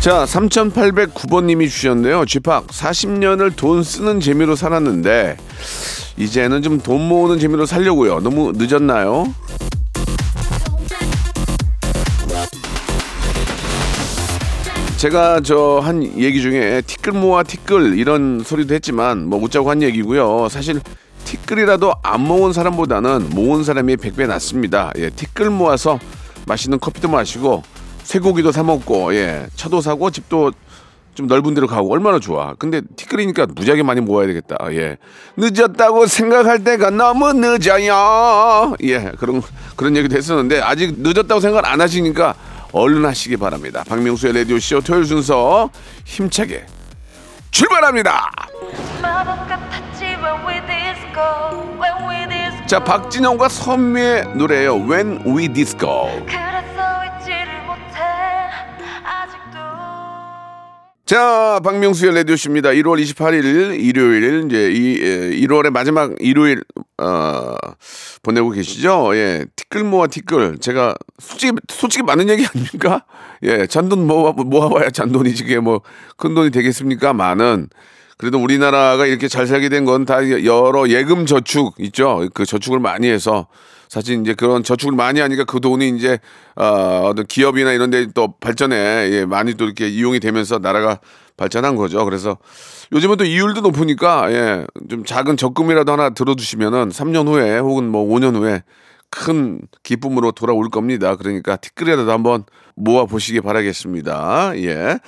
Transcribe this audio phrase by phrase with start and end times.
[0.00, 2.24] 자, 3809번님이 주셨는데요.
[2.24, 5.36] 쥐팍, 40년을 돈 쓰는 재미로 살았는데,
[6.16, 8.20] 이제는 좀 돈 모으는 재미로 살려고요.
[8.20, 9.26] 너무 늦었나요?
[14.96, 20.48] 제가 저 한 얘기 중에 티끌 모아 티끌 이런 소리도 했지만 뭐 웃자고 한 얘기고요.
[20.48, 20.80] 사실
[21.24, 24.92] 티끌이라도 안 모은 사람보다는 모은 사람이 100배 낫습니다.
[24.96, 25.98] 예, 티끌 모아서
[26.46, 27.62] 맛있는 커피도 마시고
[28.08, 30.50] 쇠고기도 사 먹고 예, 차도 사고 집도
[31.14, 32.54] 좀 넓은 데로 가고 얼마나 좋아.
[32.58, 34.56] 근데 티끌이니까 무지하게 많이 모아야 되겠다.
[34.70, 34.96] 예.
[35.36, 38.76] 늦었다고 생각할 때가 너무 늦어요.
[38.84, 39.12] 예.
[39.18, 39.42] 그런
[39.76, 42.34] 그런 얘기도 했었는데 아직 늦었다고 생각 안 하시니까
[42.72, 43.84] 얼른 하시기 바랍니다.
[43.86, 45.68] 박명수의 라디오 쇼 토요일 순서
[46.06, 46.64] 힘차게
[47.50, 48.30] 출발합니다.
[52.66, 54.76] 자, 박진영과 선미의 노래예요.
[54.76, 56.08] When We Disco.
[61.08, 62.68] 자, 박명수의 라디오쇼입니다.
[62.68, 66.62] 1월 28일 일요일 이제 이 1월의 마지막 일요일
[66.98, 67.56] 어,
[68.22, 69.16] 보내고 계시죠?
[69.16, 69.46] 예.
[69.56, 70.58] 티끌 모아 티끌.
[70.58, 73.06] 제가 솔직히 솔직히 많은 얘기 아닙니까?
[73.44, 73.66] 예.
[73.66, 75.80] 잔돈 모아 모아봐야 잔돈이지 그게 뭐
[76.18, 77.14] 큰 돈이 되겠습니까?
[77.14, 77.70] 많은
[78.18, 82.28] 그래도 우리나라가 이렇게 잘 살게 된 건 다 여러 예금 저축 있죠.
[82.34, 83.46] 그 저축을 많이 해서
[83.88, 86.18] 사실 이제 그런 저축을 많이 하니까 그 돈이 이제
[86.56, 90.98] 어, 어떤 기업이나 이런 데 또 발전에 예, 많이 또 이렇게 이용이 되면서 나라가
[91.36, 92.04] 발전한 거죠.
[92.04, 92.36] 그래서
[92.92, 98.34] 요즘은 또 이율도 높으니까 예, 좀 작은 적금이라도 하나 들어두시면은 3년 후에 혹은 뭐 5년
[98.34, 98.62] 후에
[99.10, 101.16] 큰 기쁨으로 돌아올 겁니다.
[101.16, 102.44] 그러니까 티끌이라도 한번
[102.76, 104.52] 모아 보시기 바라겠습니다.
[104.56, 104.98] 예.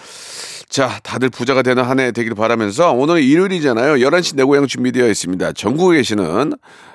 [0.69, 3.94] 자, 다들 부자가 되는 한 해 되기를 바라면서 오늘 일요일이잖아요.
[3.97, 5.53] 11시 내 고향 준비되어 있습니다.
[5.53, 6.53] 전국에 계시는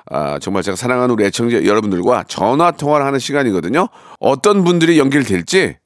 [0.10, 3.88] 아, 정말 제가 사랑하는 우리 애청자 여러분들과 전화 통화를 하는 시간이거든요.
[4.20, 5.78] 어떤 분들이 연결될지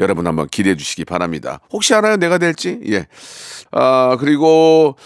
[0.00, 1.60] 여러분 한번 기대해 주시기 바랍니다.
[1.72, 2.16] 혹시 알아요?
[2.16, 2.78] 내가 될지?
[2.88, 3.06] 예.
[3.72, 4.96] 아, 그리고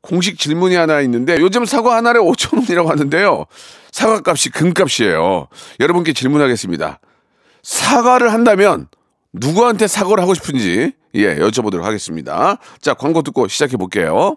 [0.00, 3.46] 공식 질문이 하나 있는데 요즘 사과 하나에 5천 원이라고 하는데요.
[3.92, 5.46] 사과 값이 금값이에요.
[5.78, 6.98] 여러분께 질문하겠습니다.
[7.62, 8.88] 사과를 한다면
[9.32, 12.58] 누구한테 사과를 하고 싶은지 예 여쭤보도록 하겠습니다.
[12.80, 14.36] 자 광고 듣고 시작해 볼게요.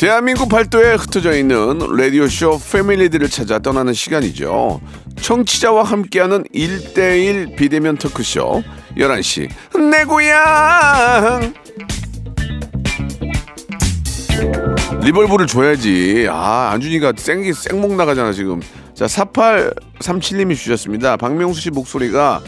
[0.00, 4.80] 대한민국 팔도에 흩어져 있는 라디오쇼 패밀리들을 찾아 떠나는 시간이죠.
[5.20, 8.62] 청취자와 함께하는 1대1 비대면 토크쇼
[8.96, 9.50] 11시
[9.90, 11.52] 내 고향
[15.02, 16.28] 리벌브를 줘야지.
[16.30, 18.62] 아, 안준이가 생기 생목 나가잖아, 지금.
[18.94, 21.18] 자, 4837님이 주셨습니다.
[21.18, 22.40] 박명수 씨 목소리가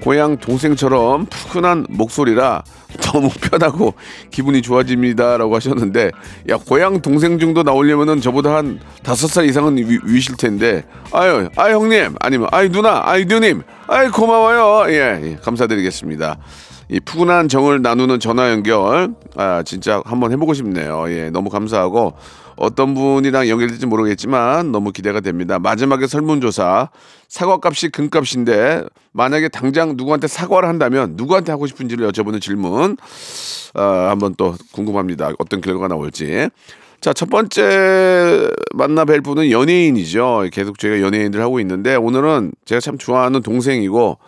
[0.00, 2.62] 고향 동생처럼 푸근한 목소리라
[3.02, 3.94] 너무 편하고
[4.30, 6.10] 기분이 좋아집니다라고 하셨는데
[6.48, 10.84] 야 고향 동생 정도 나오려면은 저보다 한 다섯 살 이상은 위, 위실 텐데.
[11.12, 12.14] 아유 아 형님.
[12.20, 13.02] 아니면 아이 누나.
[13.04, 13.62] 아이 누님.
[13.86, 14.92] 아이 고마워요.
[14.92, 16.38] 예, 예 감사드리겠습니다.
[16.90, 21.04] 이 푸근한 정을 나누는 전화 연결 아 진짜 한번 해보고 싶네요.
[21.10, 22.14] 예 너무 감사하고
[22.58, 25.58] 어떤 분이랑 연결될지 모르겠지만 너무 기대가 됩니다.
[25.58, 26.90] 마지막에 설문조사
[27.28, 32.96] 사과값이 금값인데 만약에 당장 누구한테 사과를 한다면 누구한테 하고 싶은지를 여쭤보는 질문
[33.74, 35.32] 어, 한번 또 궁금합니다.
[35.38, 36.48] 어떤 결과가 나올지.
[37.00, 40.48] 자, 첫 번째 만나 뵐 분은 연예인이죠.
[40.52, 44.18] 계속 저희가 연예인들 하고 있는데 오늘은 제가 참 좋아하는 동생이고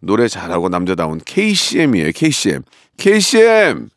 [0.00, 2.10] 노래 잘하고 남자다운 KCM이에요.
[2.14, 2.62] KCM.
[2.98, 3.88] KCM.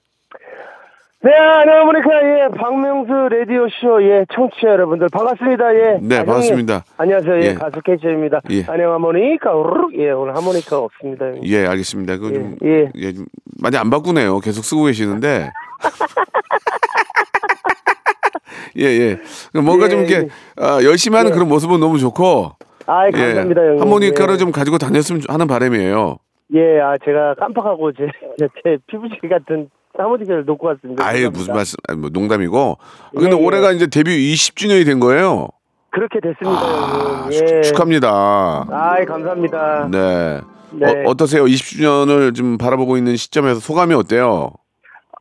[1.23, 2.09] 네, 안녕하십니까.
[2.23, 5.75] 예, 박명수 라디오 쇼, 예, 청취자 여러분들, 반갑습니다.
[5.75, 5.99] 예.
[6.01, 6.83] 네, 아, 반갑습니다.
[6.97, 7.35] 안녕하세요.
[7.41, 7.53] 예, 예.
[7.53, 8.41] 가수 캐치입니다.
[8.49, 8.65] 예.
[8.67, 9.93] 안녕, 하모니카, 우르륵.
[9.99, 11.27] 예, 오늘 하모니카 없습니다.
[11.27, 11.43] 형님.
[11.45, 12.17] 예, 알겠습니다.
[12.17, 13.25] 그거 좀, 예, 예, 좀
[13.61, 14.39] 많이 안 바꾸네요.
[14.39, 15.51] 계속 쓰고 계시는데.
[18.79, 19.19] 예, 예.
[19.61, 20.29] 뭔가 좀 예, 이렇게 예.
[20.57, 22.53] 아, 열심히 하는 그런 모습은 너무 좋고.
[22.87, 23.67] 아, 감사합니다, 예.
[23.67, 23.81] 형님.
[23.81, 24.37] 하모니카를 예.
[24.39, 26.17] 좀 가지고 다녔으면 하는 바람이에요.
[26.55, 28.07] 예, 아, 제가 깜빡하고 제,
[28.63, 31.05] 제 피부질 같은 하모니카를 놓고 왔습니다.
[31.05, 31.27] 아예.
[31.29, 32.77] 무슨 말씀, 아니, 뭐 농담이고.
[32.79, 33.45] 아, 근데 예, 예.
[33.45, 35.47] 올해가 이제 데뷔 20주년이 된 거예요.
[35.91, 37.27] 그렇게 됐습니다, 아.
[37.29, 37.61] 축- 예.
[37.61, 38.65] 축하합니다.
[38.71, 39.89] 아이, 감사합니다.
[39.91, 40.39] 네.
[40.73, 40.85] 네.
[41.05, 41.43] 어, 어떠세요?
[41.43, 44.51] 20주년을 좀 바라보고 있는 시점에서 소감이 어때요?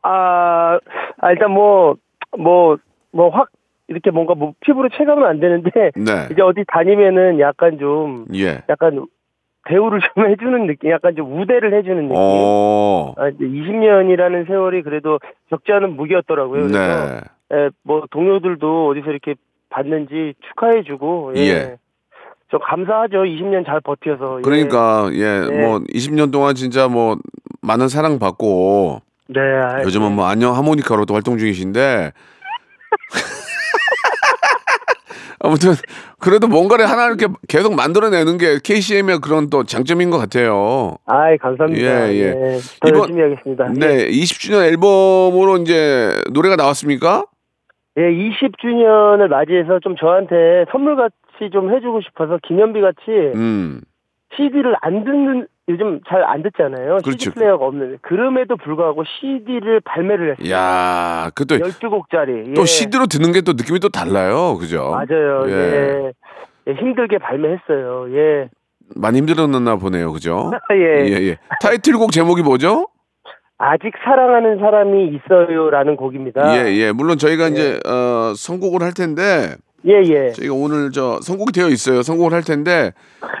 [0.03, 0.79] 아,
[1.19, 1.95] 아, 일단 뭐,
[2.37, 2.77] 뭐,
[3.11, 3.49] 뭐, 확,
[3.89, 6.27] 이렇게 뭔가 뭐, 피부로 체감은 안 되는데, 네.
[6.31, 8.63] 이제 어디 다니면은 약간 좀, 예.
[8.69, 9.05] 약간,
[9.65, 12.15] 대우를 좀 해주는 느낌, 약간 좀 우대를 해주는 느낌.
[12.17, 13.13] 어.
[13.17, 15.19] 아, 이제 20년이라는 세월이 그래도
[15.49, 16.67] 적지 않은 무기였더라고요.
[16.67, 17.21] 그래서, 네.
[17.53, 19.35] 예, 뭐, 동료들도 어디서 이렇게
[19.69, 21.41] 봤는지 축하해주고, 예.
[21.41, 21.75] 예.
[22.51, 23.23] 저 감사하죠.
[23.23, 24.39] 20년 잘 버텨서.
[24.39, 24.41] 예.
[24.41, 25.65] 그러니까 예, 네.
[25.65, 27.17] 뭐 20년 동안 진짜 뭐
[27.61, 29.39] 많은 사랑 받고 네.
[29.39, 32.11] 아, 요즘은 뭐 안녕 하모니카로도 활동 중이신데
[35.43, 35.71] 아무튼
[36.19, 40.95] 그래도 뭔가를 하나 이렇게 계속 만들어내는 게 KCM의 그런 또 장점인 것 같아요.
[41.05, 42.11] 아이, 감사합니다.
[42.13, 42.31] 예, 예.
[42.79, 43.67] 더 이번- 열심히 하겠습니다.
[43.69, 43.73] 예.
[43.79, 47.25] 네, 20주년 앨범으로 이제 노래가 나왔습니까?
[47.97, 53.01] 예, 20주년을 맞이해서 좀 저한테 선물 같이 좀 해주고 싶어서 기념비 같이
[53.35, 53.81] 음,
[54.37, 56.97] CD를 안 듣는 요즘 잘 안 듣잖아요.
[57.03, 57.17] 그렇죠.
[57.17, 57.99] CD 플레이어가 없는.
[58.01, 60.51] 그럼에도 불구하고 CD를 발매를 했어요.
[60.53, 62.55] 야, 그또 12곡짜리.
[62.55, 62.65] 또 예.
[62.65, 64.89] CD로 듣는 게 또 느낌이 또 달라요, 그죠?
[64.91, 65.45] 맞아요.
[65.47, 65.51] 예.
[65.53, 66.13] 예.
[66.67, 68.07] 예, 힘들게 발매했어요.
[68.15, 68.49] 예.
[68.95, 70.51] 많이 힘들었나 보네요, 그죠?
[70.73, 71.05] 예.
[71.07, 71.37] 예, 예.
[71.61, 72.87] 타이틀곡 제목이 뭐죠?
[73.57, 76.57] 아직 사랑하는 사람이 있어요라는 곡입니다.
[76.67, 76.91] 예, 예.
[76.91, 79.55] 물론 저희가 이제 어, 선곡을 할 텐데
[79.87, 80.31] 예, 예.
[80.31, 82.03] 저희가 오늘 저 선곡이 되어 있어요.
[82.03, 82.91] 선곡을 할 텐데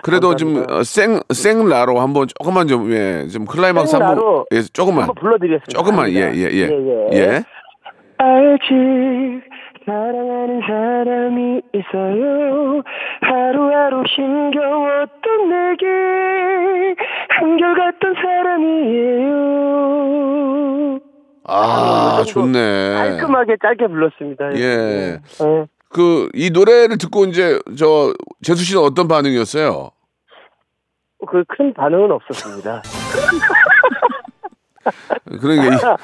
[0.01, 0.75] 그래도 좀 감사합니다.
[0.79, 5.71] 어, 생 생라로 한번 조금만 좀 예, 좀 클라이막스 한번 예, 조금만 한번 불러드리겠습니다.
[5.71, 6.67] 조금만 예, 예, 예.
[6.67, 7.09] 예, 예.
[7.13, 7.43] 예.
[8.17, 9.41] 아직
[9.85, 12.81] 사랑하는 사람이 있어요
[13.21, 15.85] 하루하루 힘겨웠던 내게
[17.29, 18.13] 한결같던
[19.31, 20.99] 사람이에요
[21.45, 22.93] 아, 좋네.
[22.95, 24.61] 깔끔하게 짧게 불렀습니다 예.
[24.61, 25.19] 예.
[25.93, 29.91] 그 이 노래를 듣고 이제 저 재수 씨는 어떤 반응이었어요?
[31.27, 32.81] 그 큰 반응은 없었습니다
[35.39, 35.97] 그러니까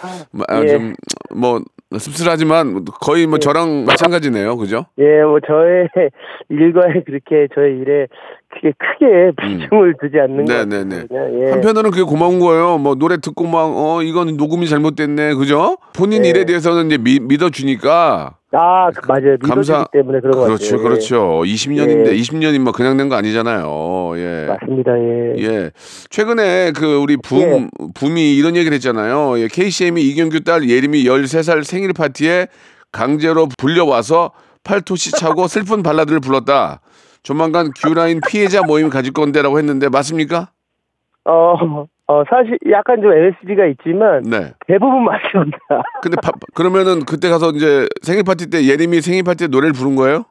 [0.64, 0.68] 예.
[0.68, 1.62] 좀뭐
[1.98, 4.58] 씁쓸하지만 거의 뭐 저랑 마찬가지네요.
[4.58, 4.86] 그죠?
[5.00, 5.88] 예, 뭐 저의
[6.50, 8.08] 일과에 그렇게 저의 일에
[8.50, 10.70] 크게 크게 비중을 두지 않는 것 음.
[10.70, 11.06] 네네네.
[11.12, 11.52] 예.
[11.52, 12.78] 한편으로는 그게 고마운 거예요.
[12.78, 15.78] 뭐 노래 듣고 막 어 이건 녹음이 잘못됐네, 그죠?
[15.96, 16.30] 본인 네.
[16.30, 19.38] 일에 대해서는 이제 미, 믿어주니까 아, 그 맞아요.
[19.44, 19.86] 감사.
[19.92, 20.84] 때문에 그런 것 그렇죠, 같아요.
[20.90, 21.18] 그렇죠.
[21.44, 22.16] 20년인데 예.
[22.16, 24.14] 20년이 뭐 그냥 된거 아니잖아요.
[24.18, 24.46] 예.
[24.48, 24.92] 맞습니다.
[24.98, 25.36] 예.
[25.40, 25.72] 예.
[26.10, 27.68] 최근에 그 우리 붐, 예.
[27.94, 29.40] 붐이 이런 얘기를 했잖아요.
[29.40, 29.48] 예.
[29.50, 32.48] KCM이 이경규 딸 예림이 13살 생일 파티에
[32.94, 34.32] 강제로 불려와서
[34.64, 36.80] 팔토시 차고 슬픈 발라드를 불렀다.
[37.24, 40.52] 조만간 큐라인 피해자 모임 가질 건데라고 했는데 맞습니까?
[41.26, 44.54] 어, 어, 사실 약간 좀 MSG가 있지만 네.
[44.68, 45.58] 대부분 맞습니다.
[46.02, 49.96] 근데 파- 그러면은 그때 가서 이제 생일 파티 때 예림이 생일 파티 때 노래를 부른
[49.96, 50.24] 거예요?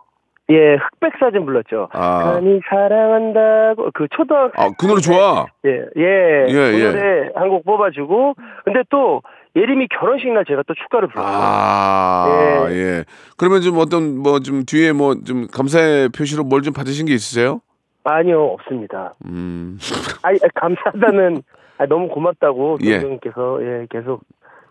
[0.49, 1.88] 예, 흑백 사진 불렀죠.
[1.93, 2.37] 아.
[2.37, 5.46] 아니 사랑한다고 그 초등 아, 그 노래 좋아.
[5.67, 6.84] 예, 예, 예, 그 예.
[6.93, 8.34] 노래 한곡 뽑아 주고
[8.64, 9.23] 근데 또
[9.56, 11.35] 예림이 결혼식 날 제가 또 축가를 불렀어요.
[11.37, 12.75] 아, 예.
[12.75, 13.04] 예.
[13.37, 17.61] 그러면 좀 어떤 뭐 좀 뒤에 뭐 좀 감사의 표시로 뭘 좀 받으신 게 있으세요?
[18.04, 19.14] 아니요, 없습니다.
[19.26, 19.78] 음.
[20.23, 21.42] 아니, 감사하다는
[21.78, 22.95] 아, 너무 고맙다고 예.
[22.97, 24.21] 대통령께서 예, 계속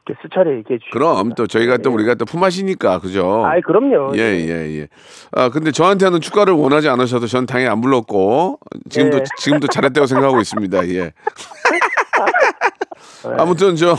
[0.07, 0.91] 이렇게 수차례 얘기해 주시고.
[0.93, 3.43] 그럼 또 저희가 또 우리가 또 품앗이니까 그죠?
[3.45, 4.15] 아이 그럼요.
[4.15, 4.87] 예, 예, 예.
[5.31, 8.59] 아, 근데 저한테는 축가를 원하지 않으셔도 전 당연히 안 불렀고
[8.89, 9.23] 지금도 예.
[9.39, 10.87] 지금도 잘했다고 생각하고 있습니다.
[10.89, 11.11] 예.
[13.37, 13.95] 아무튼 저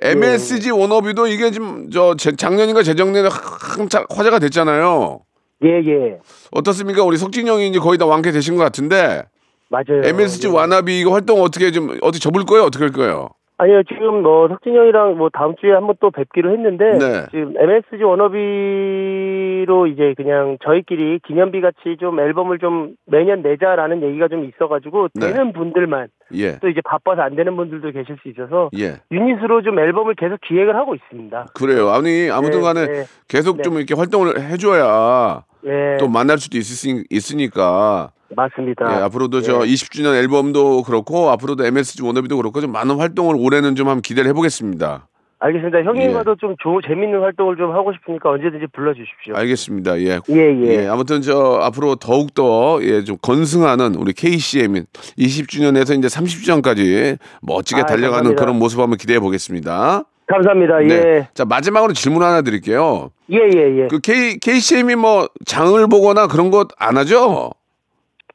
[0.00, 3.28] MSG 워너비도 이게 지금 저 제- 작년인가 재작년에
[3.76, 5.20] 한참 화제가 됐잖아요.
[5.64, 6.18] 예, 예.
[6.50, 7.04] 어떻습니까?
[7.04, 9.22] 우리 석진 형이 이제 거의 다 완쾌 되신 것 같은데
[9.70, 10.02] 맞아요.
[10.04, 10.52] MSG 예.
[10.52, 12.64] 와나비 이거 활동 어떻게 좀 어떻게 접을 거예요?
[12.64, 13.30] 어떻게 할 거예요?
[13.56, 17.26] 아니요, 지금 뭐 석진 형이랑 뭐 다음 주에 한번 또 뵙기로 했는데 네.
[17.30, 24.44] 지금 MSG 워너비로 이제 그냥 저희끼리 기념비 같이 좀 앨범을 좀 매년 내자라는 얘기가 좀
[24.44, 25.28] 있어가지고 네.
[25.28, 28.96] 되는 분들만 예, 또 이제 바빠서 안 되는 분들도 계실 수 있어서 예.
[29.12, 31.46] 유닛으로 좀 앨범을 계속 기획을 하고 있습니다.
[31.54, 31.90] 그래요.
[31.90, 33.62] 아니 아무튼간에 네, 계속 네.
[33.62, 38.98] 좀 이렇게 활동을 해줘야 예, 또 만날 수도 있으니, 있으니까 맞습니다.
[38.98, 39.70] 예, 앞으로도 저 예.
[39.72, 45.08] 20주년 앨범도 그렇고 앞으로도 MSG 워너비도 그렇고 좀 많은 활동을 올해는 좀 한번 기대를 해보겠습니다.
[45.40, 45.82] 알겠습니다.
[45.82, 49.34] 형님과도 좀 좋은 재밌는 활동을 좀 하고 싶으니까 언제든지 불러주십시오.
[49.36, 49.98] 알겠습니다.
[50.00, 50.20] 예.
[50.30, 50.82] 예, 예.
[50.84, 54.86] 예, 아무튼 저 앞으로 더욱 더 예, 좀 건승하는 우리 KCM인
[55.18, 58.40] 20주년에서 이제 30주년까지 멋지게 아, 달려가는 감사합니다.
[58.42, 60.04] 그런 모습 한번 기대해 보겠습니다.
[60.26, 60.78] 감사합니다.
[60.78, 60.94] 네.
[60.94, 61.28] 예.
[61.34, 63.10] 자 마지막으로 질문 하나 드릴게요.
[63.30, 63.88] 예, 예, 예.
[63.90, 67.50] 그 K KCM이 뭐 장을 보거나 그런 것 안 하죠?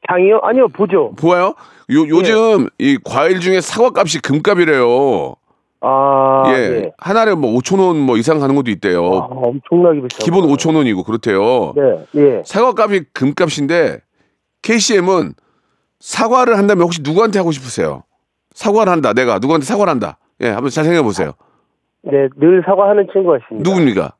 [0.08, 0.40] 장이요?
[0.42, 1.12] 아니요, 보죠.
[1.18, 1.46] 보아요?
[1.92, 5.34] 요 요즘 이 과일 중에 사과 값이 금값이래요.
[5.82, 6.52] 아, 예.
[6.52, 6.92] 예.
[6.98, 9.02] 하나에 뭐 5천 원 뭐 이상 가는 것도 있대요.
[9.02, 10.18] 아, 엄청나게 비싸.
[10.22, 11.72] 기본 5천 원이고 그렇대요.
[11.74, 12.42] 네, 예.
[12.44, 13.98] 사과 값이 금값인데
[14.62, 15.32] KCM은
[16.00, 18.02] 사과를 한다면 혹시 누구한테 하고 싶으세요?
[18.54, 19.12] 사과를 한다.
[19.14, 20.18] 내가 누구한테 사과를 한다.
[20.42, 21.32] 예, 한번 잘 생각해 보세요.
[22.02, 23.68] 네, 늘 사과하는 친구가 있습니다.
[23.68, 24.12] 누굽니까?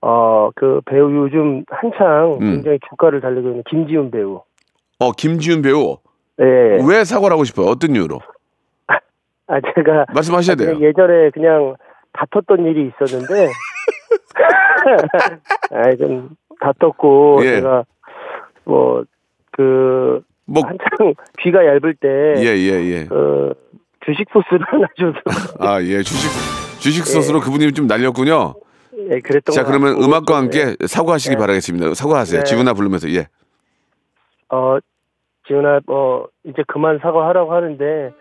[0.00, 2.52] 어, 그 배우 요즘 한창 음.
[2.56, 4.42] 굉장히 주가를 달리고 있는 김지훈 배우.
[4.98, 5.96] 어, 김지훈 배우.
[6.40, 6.44] 예.
[6.86, 7.66] 왜 사과를 하고 싶어요?
[7.66, 8.20] 어떤 이유로?
[8.86, 10.74] 아, 제가 말씀하셔야 돼요.
[10.74, 11.74] 그냥 예전에 그냥
[12.12, 13.48] 다퉜던 일이 있었는데,
[15.72, 17.54] 아, 좀 다퉜고, 예.
[17.56, 17.84] 제가
[18.64, 19.04] 뭐,
[19.52, 23.08] 그, 뭐 한창 귀가 얇을 때, 예, 예, 예.
[23.10, 23.54] 어,
[24.04, 25.20] 주식 소스를 하나 줘서,
[25.60, 26.02] 아, 예.
[26.02, 26.28] 주식
[26.80, 28.54] 주식 소스로 그분이 좀 날렸군요.
[29.10, 30.44] 예, 그랬던 자, 것 그러면 음악과 네.
[30.62, 31.38] 함께 사과하시기 네.
[31.38, 31.94] 바라겠습니다.
[31.94, 32.40] 사과하세요.
[32.40, 32.44] 네.
[32.44, 33.28] 지훈아 부르면서 예.
[34.50, 34.78] 어,
[35.46, 38.12] 지훈아, 어, 이제 그만 사과하라고 하는데,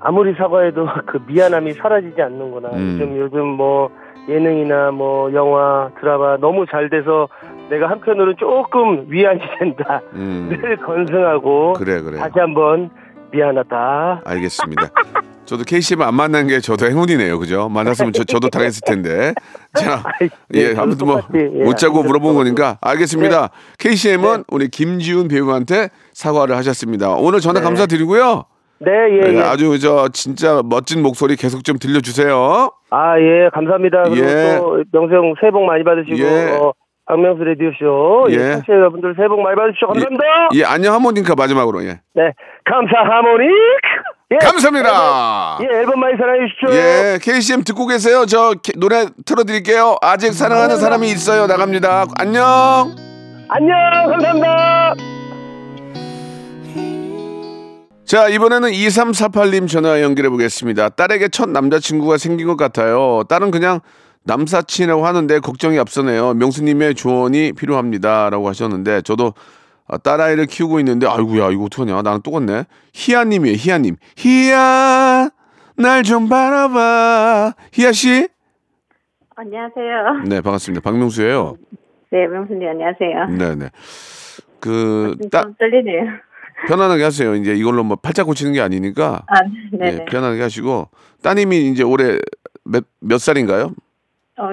[0.00, 2.70] 아무리 사과해도 그 미안함이 사라지지 않는구나.
[2.70, 2.98] 음.
[2.98, 3.90] 요즘, 요즘 뭐,
[4.28, 7.28] 예능이나 뭐, 영화, 드라마 너무 잘 돼서
[7.70, 10.00] 내가 한편으로는 조금 위안이 된다.
[10.14, 10.48] 음.
[10.50, 12.18] 늘 건승하고, 그래, 그래.
[12.18, 12.90] 다시 한번
[13.30, 14.22] 미안하다.
[14.24, 14.88] 알겠습니다.
[15.52, 17.38] 저도 KCM 안 만난 게 저도 행운이네요.
[17.38, 17.68] 그죠?
[17.68, 19.34] 만났으면 저, 저도 당했을 텐데.
[19.74, 22.32] 자, 아이, 예, 네, 아무튼 뭐, 예, 못 자고 물어본.
[22.32, 22.78] 거니까.
[22.80, 23.50] 알겠습니다.
[23.78, 24.44] KCM은 네.
[24.48, 27.10] 우리 김지훈 배우한테 사과를 하셨습니다.
[27.10, 27.64] 오늘 전화 네.
[27.66, 28.44] 감사드리고요.
[28.78, 29.40] 네, 예, 예, 예.
[29.40, 32.70] 아주 저 진짜 멋진 목소리 계속 좀 들려주세요.
[32.88, 34.04] 아, 예, 감사합니다.
[34.04, 34.56] 그리고 예.
[34.90, 36.56] 또, 형 새해 복 많이 받으시고, 예.
[36.56, 36.72] 어,
[37.04, 38.28] 박명수 라디오쇼.
[38.30, 38.34] 예.
[38.34, 38.52] 예.
[38.54, 39.88] 청취자 여러분들 새해 복 많이 받으십시오.
[39.88, 40.24] 감사합니다.
[40.54, 41.84] 예, 안녕 하모니카 마지막으로.
[41.84, 42.00] 예.
[42.14, 42.32] 네,
[42.64, 43.50] 감사 하모닉.
[44.32, 45.58] 예, 감사합니다.
[45.60, 46.74] 앨범, 예, 앨범 많이 사랑해 주십시오.
[46.78, 48.24] 예, KCM 듣고 계세요.
[48.26, 49.96] 저 게- 노래 틀어드릴게요.
[50.00, 51.46] 아직 사랑하는 사람이 있어요.
[51.46, 52.06] 나갑니다.
[52.18, 52.94] 안녕.
[53.48, 53.76] 안녕,
[54.10, 54.94] 감사합니다.
[58.06, 60.90] 자, 이번에는 2348님 전화 연결해 보겠습니다.
[60.90, 63.22] 딸에게 첫 남자친구가 생긴 것 같아요.
[63.28, 63.80] 딸은 그냥
[64.24, 66.34] 남사친이라고 하는데 걱정이 앞서네요.
[66.34, 68.30] 명수님의 조언이 필요합니다.
[68.30, 69.40] 라고 하셨는데, 저도 아,
[70.02, 72.02] 딸아이를 키우고 있는데, 아이고야, 이거 어떡하냐.
[72.02, 72.64] 나는 똑같네.
[72.94, 73.96] 희아님이에요, 희아님.
[74.16, 75.30] 희아,
[75.76, 77.54] 날 좀 바라봐.
[77.72, 78.28] 희아씨?
[79.34, 80.22] 안녕하세요.
[80.28, 80.82] 네, 반갑습니다.
[80.88, 81.56] 박명수예요
[82.10, 83.26] 네, 명수님 안녕하세요.
[83.38, 83.70] 네네.
[84.60, 86.04] 그, 좀 따, 떨리네요.
[86.68, 87.34] 편안하게 하세요.
[87.34, 89.24] 이제 이걸로 뭐 팔자 고치는 게 아니니까.
[89.26, 89.40] 아,
[89.72, 89.98] 네네.
[90.00, 90.88] 예, 편안하게 하시고
[91.22, 92.18] 따님이 이제 올해
[92.64, 93.72] 몇, 몇 살인가요?
[94.36, 94.48] 어,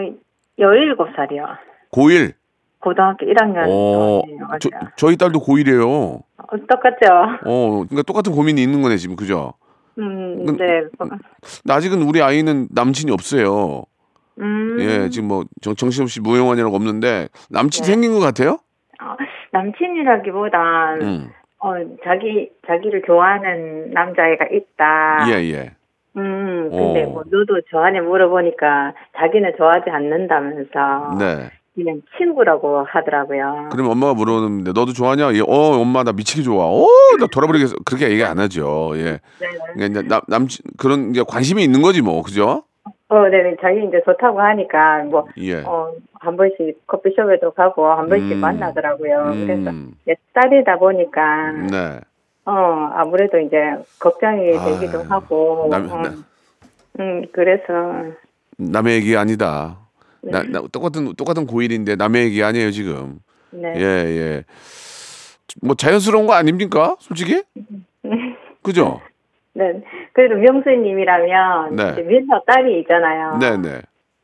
[0.57, 1.57] 17살이요.
[1.91, 2.33] 고1.
[2.79, 3.65] 고등학교 1학년.
[3.67, 4.21] 어, 어,
[4.59, 5.87] 저, 저희 딸도 고1이에요.
[5.87, 7.07] 어, 똑같죠?
[7.45, 9.15] 어, 그러니까 똑같은 고민이 있는 거네, 지금.
[9.15, 9.53] 그죠?
[9.97, 10.83] 음, 근- 네.
[10.97, 11.15] 근데
[11.73, 13.83] 아직은 우리 아이는 남친이 없어요.
[14.39, 17.91] 음, 예, 지금 뭐 정, 정신없이 무용원이라고 없는데 남친 네.
[17.91, 18.59] 생긴 것 같아요?
[19.01, 19.15] 어,
[19.51, 21.29] 남친이라기보단, 음.
[21.59, 21.73] 어,
[22.05, 25.25] 자기, 자기를 좋아하는 남자애가 있다.
[25.29, 25.71] 예, 예.
[26.15, 27.09] 음, 근데 어.
[27.09, 31.17] 뭐, 너도 저한테 물어보니까 자기는 좋아하지 않는다면서.
[31.19, 31.49] 네.
[31.79, 33.69] 그냥 친구라고 하더라고요.
[33.71, 35.33] 그러면 엄마가 물어보는데 너도 좋아하냐?
[35.33, 36.65] 예, 어, 엄마 나 미치게 좋아.
[36.65, 36.85] 어,
[37.19, 37.75] 나 돌아버리겠어.
[37.85, 38.91] 그렇게 얘기 안 하죠.
[38.95, 39.03] 예.
[39.39, 39.47] 네.
[39.73, 42.21] 그러니까 이제 남, 남친 그런 이제 관심이 있는 거지 뭐.
[42.21, 42.63] 그죠?
[43.11, 45.63] 어, 네, 자기 이제 좋다고 하니까, 뭐, 예.
[45.65, 48.37] 어, 한 번씩 커피숍에도 가고, 한 번씩 음.
[48.37, 49.31] 만나더라고요.
[49.33, 49.93] 그래서, 음.
[50.05, 51.99] 내 딸이다 보니까, 네.
[52.45, 52.51] 어,
[52.93, 53.57] 아무래도 이제,
[53.99, 56.23] 걱정이 아유, 되기도 하고, 남- 음, 남-
[56.99, 57.63] 음, 그래서,
[58.59, 59.77] 남의 얘기 아니다.
[60.21, 63.19] 나, 나 똑같은 똑같은 고일인데 남의 얘기 아니에요 지금.
[63.51, 63.73] 네.
[63.77, 64.43] 예 예.
[65.61, 66.95] 뭐 자연스러운 거 아닙니까?
[66.99, 67.41] 솔직히?
[68.61, 69.01] 그죠?
[69.53, 69.81] 네.
[70.13, 72.01] 그래도 명수님이라면, 네.
[72.03, 73.37] 민서 딸이 있잖아요.
[73.39, 73.81] 네네.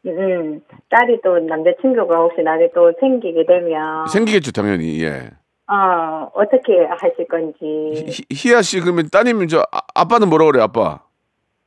[0.07, 5.01] 음, 딸이 또 남자친구가 혹시 나중에 또 생기게 되면, 생기겠죠 당연히.
[5.03, 5.31] 예.
[5.67, 8.05] 어, 어떻게 하실 건지.
[8.07, 10.99] 희- 희아 씨 그러면 따님 저 아, 아빠는 뭐라 그래 아빠?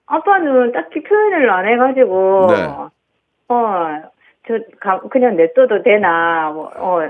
[0.06, 2.62] 아빠는 딱히 표현을 안 해가지고, 네.
[3.48, 4.02] 어,
[4.48, 7.00] 저, 가- 그냥 냅둬도 되나, 뭐, 어,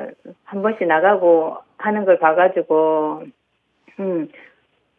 [0.45, 3.23] 한 번씩 나가고 하는 걸 봐가지고,
[4.01, 4.29] 음,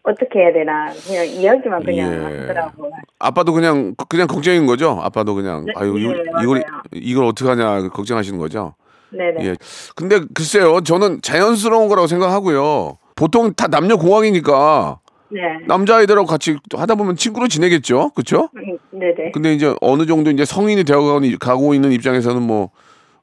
[0.04, 2.40] 어떻게 해야 되나, 그냥 이야기만 그냥 예.
[2.48, 2.90] 하더라고.
[3.20, 4.98] 아빠도 그냥 그냥 걱정인 거죠?
[5.04, 6.64] 아빠도 그냥 네, 아유 네, 이걸.
[6.94, 8.76] 이걸 어떻게 하냐 걱정하시는 거죠?
[9.10, 9.44] 네네.
[9.46, 9.56] 예.
[9.98, 12.98] 근데 글쎄요 저는 자연스러운 거라고 생각하고요.
[13.16, 15.00] 보통 다 남녀 공학이니까
[15.32, 15.42] 네.
[15.68, 18.10] 남자아이들하고 같이 하다 보면 친구로 지내겠죠?
[18.16, 18.50] 그렇죠?
[18.56, 19.32] 음, 네네.
[19.32, 22.72] 근데 이제 어느 정도 이제 성인이 되어가고 가고 있는 입장에서는 뭐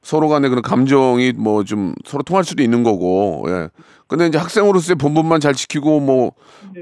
[0.01, 3.69] 서로 간의 그런 감정이 뭐 좀 서로 통할 수도 있는 거고, 예.
[4.07, 6.31] 근데 이제 학생으로서의 본분만 잘 지키고 뭐,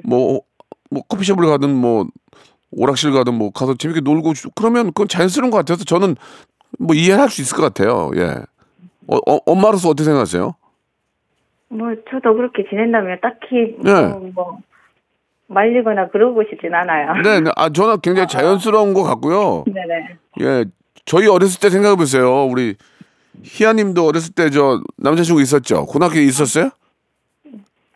[0.03, 0.41] 뭐,
[0.91, 2.05] 뭐 커피숍을 가든 뭐
[2.71, 6.15] 오락실 가든 뭐 가서 재밌게 놀고 주- 그러면 그건 자연스러운 것 같아서 저는
[6.77, 8.35] 뭐 이해를 할 수 있을 것 같아요, 예.
[9.07, 10.53] 어, 어, 엄마로서 어떻게 생각하세요?
[11.69, 14.07] 뭐, 저도 그렇게 지낸다면 딱히, 네.
[14.07, 14.59] 뭐, 뭐,
[15.47, 17.21] 말리거나 그러고 싶진 않아요.
[17.23, 17.51] 네, 네.
[17.55, 19.63] 아, 저는 굉장히 자연스러운 것 같고요.
[19.67, 20.17] 네네.
[20.41, 20.65] 예,
[21.05, 22.45] 저희 어렸을 때 생각해 보세요.
[22.45, 22.75] 우리
[23.43, 25.85] 희아님도 어렸을 때 저 남자친구 있었죠?
[25.85, 26.71] 고등학교에 있었어요?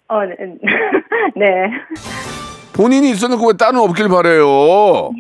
[0.09, 0.35] 어, 네.
[1.35, 1.45] 네.
[2.73, 5.11] 본인이 있었는데 왜 딸은 없길 바래요?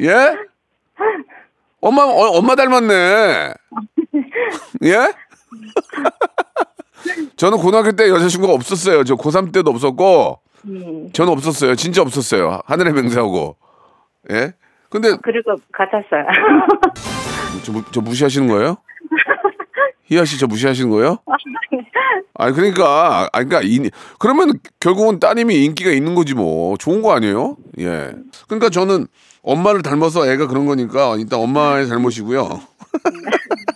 [0.00, 0.34] 예?
[1.80, 3.54] 엄마 어, 엄마 닮았네.
[4.84, 4.96] 예?
[7.36, 9.04] 저는 고등학교 때 여자친구가 없었어요.
[9.04, 10.38] 저 고3 때도 없었고
[11.12, 11.74] 저는 없었어요.
[11.74, 12.60] 진짜 없었어요.
[12.66, 13.56] 하늘의 맹세하고.
[14.30, 14.52] 예?
[14.90, 16.24] 근데 그리고 같았어요.
[17.64, 18.76] 저, 무- 저 무시하시는 거예요?
[20.04, 21.18] 희아 씨 저 무시하시는 거예요?
[22.34, 27.56] 아니 그러니까 아니 그러니까 이, 그러면 결국은 따님이 인기가 있는 거지 뭐 좋은 거 아니에요?
[27.78, 28.10] 예.
[28.48, 29.06] 그러니까 저는
[29.42, 32.60] 엄마를 닮아서 애가 그런 거니까 일단 엄마의 잘못이고요.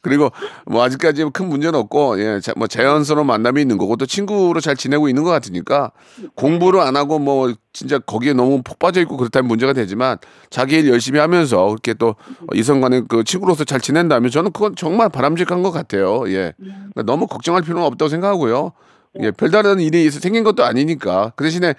[0.00, 0.30] 그리고
[0.64, 4.76] 뭐 아직까지 큰 문제는 없고 예, 자, 뭐 자연스러운 만남이 있는 거고 또 친구로 잘
[4.76, 5.90] 지내고 있는 것 같으니까
[6.36, 10.18] 공부를 안 하고 뭐 진짜 거기에 너무 폭 빠져 있고 그렇다면 문제가 되지만
[10.50, 12.14] 자기 일 열심히 하면서 그렇게 또
[12.54, 16.24] 이성 간의 그 친구로서 잘 지낸다면 저는 그건 정말 바람직한 것 같아요.
[16.28, 16.52] 예.
[16.58, 18.72] 그러니까 너무 걱정할 필요는 없다고 생각하고요.
[19.20, 21.74] 예, 별다른 일이 있어 생긴 것도 아니니까 그 대신에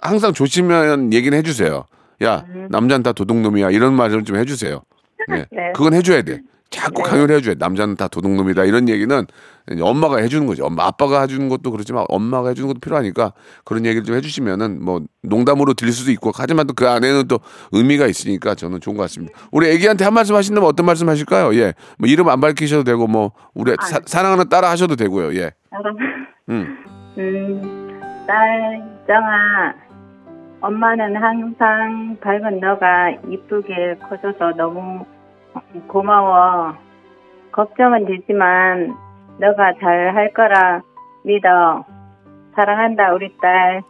[0.00, 1.84] 항상 조심한 얘기는 해주세요.
[2.24, 4.82] 야 남자는 다 도둑놈이야 이런 말을 좀 해주세요.
[5.30, 5.72] 예, 네.
[5.74, 6.40] 그건 해줘야 돼.
[6.70, 7.58] 자꾸 강요를 해줘야 돼.
[7.58, 9.26] 남자는 다 도둑놈이다 이런 얘기는
[9.80, 10.64] 엄마가 해주는 거죠.
[10.64, 13.32] 엄마 아빠가 해주는 것도 그렇지만 엄마가 해주는 것도 필요하니까
[13.64, 17.40] 그런 얘기를 좀 해주시면은 뭐 농담으로 들릴 수도 있고 하지만 또 그 안에는 또
[17.72, 19.36] 의미가 있으니까 저는 좋은 것 같습니다.
[19.52, 21.54] 우리 애기한테 한 말씀 하신다면 어떤 말씀 하실까요?
[21.56, 25.34] 예, 뭐 이름 안 밝히셔도 되고 뭐 우리 사, 사랑하는 딸아 하셔도 되고요.
[25.38, 25.50] 예,
[26.48, 26.78] 음.
[27.18, 29.74] 음, 딸, 정아,
[30.62, 35.04] 엄마는 항상 밝은 너가 이쁘게 커져서 너무
[35.88, 36.74] 고마워.
[37.52, 38.94] 걱정은 되지만
[39.38, 40.82] 너가 잘 할 거라
[41.24, 41.84] 믿어.
[42.54, 43.82] 사랑한다, 우리 딸.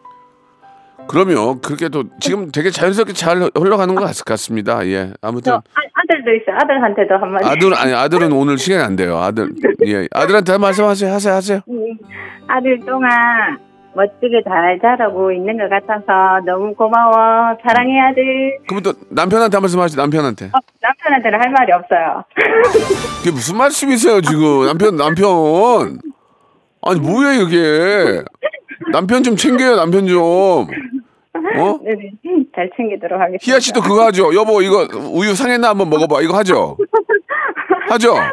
[1.08, 4.86] 그러면 그렇게 또 지금 되게 자연스럽게 잘 흘러가는 것 같- 같습니다.
[4.86, 6.52] 예, 아무튼 저 아, 아들도 있어.
[6.52, 7.46] 아들한테도 한마디.
[7.48, 9.16] 아들 아니 아들은 오늘 시간이 안 돼요.
[9.16, 9.48] 아들
[9.86, 11.60] 예 아들한테 말씀하세요 하세요 하세요.
[11.70, 11.96] 음,
[12.48, 13.08] 아들 동아
[13.94, 17.56] 멋지게 잘 자라고 있는 것 같아서 너무 고마워.
[17.66, 18.58] 사랑해, 아들.
[18.68, 20.46] 그러면 또 남편한테 한 말씀 하시죠 남편한테.
[20.46, 22.24] 어, 남편한테는 할 말이 없어요.
[23.18, 25.98] 그게 무슨 말씀이세요 지금 남편 남편
[26.82, 28.22] 아니 뭐야 이게
[28.92, 31.78] 남편 좀 챙겨요 남편 좀 어?
[31.84, 32.12] 네네.
[32.54, 33.44] 잘 챙기도록 하겠습니다.
[33.44, 36.76] 희아 씨도 그거 하죠 여보 이거 우유 상했나 한번 먹어봐 이거 하죠
[37.90, 38.14] 하죠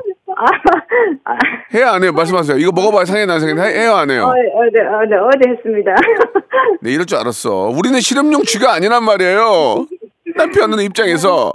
[1.74, 2.12] 해야 안 해요?
[2.14, 2.58] 말씀하세요.
[2.58, 4.26] 이거 먹어봐 상했나 안 상했나 해요 안 어, 해요?
[4.28, 5.92] 어제, 어제, 어제 했습니다.
[6.82, 7.70] 네 이럴 줄 알았어.
[7.76, 9.86] 우리는 실험용 쥐가 아니란 말이에요.
[10.36, 11.52] 남편은 입장에서.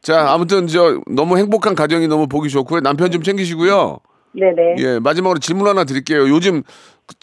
[0.00, 2.80] 자 아무튼 저 너무 행복한 가정이 너무 보기 좋고요.
[2.80, 3.98] 남편 좀 챙기시고요.
[4.32, 4.76] 네네.
[4.78, 6.28] 예, 마지막으로 질문 하나 드릴게요.
[6.28, 6.62] 요즘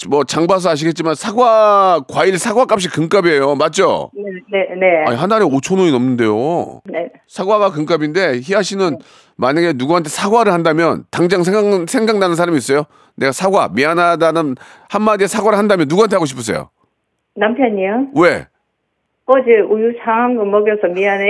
[0.09, 3.55] 뭐 장 봐서 아시겠지만 사과 과일 사과 값이 금값이에요.
[3.55, 4.09] 맞죠?
[4.13, 5.03] 네, 네, 네.
[5.05, 6.81] 아니 한 알에 5천 원이 넘는데요.
[6.85, 7.11] 네.
[7.27, 8.97] 사과가 금값인데 희아 씨는
[9.37, 12.83] 만약에 누구한테 사과를 한다면 당장 생각 생각나는 사람이 있어요?
[13.15, 14.55] 내가 사과 미안하다는
[14.89, 16.69] 한마디에 사과를 한다면 누구한테 하고 싶으세요?
[17.35, 18.07] 남편이요?
[18.15, 18.47] 왜?
[19.27, 21.27] 어제 우유 상한 거 먹여서 미안해.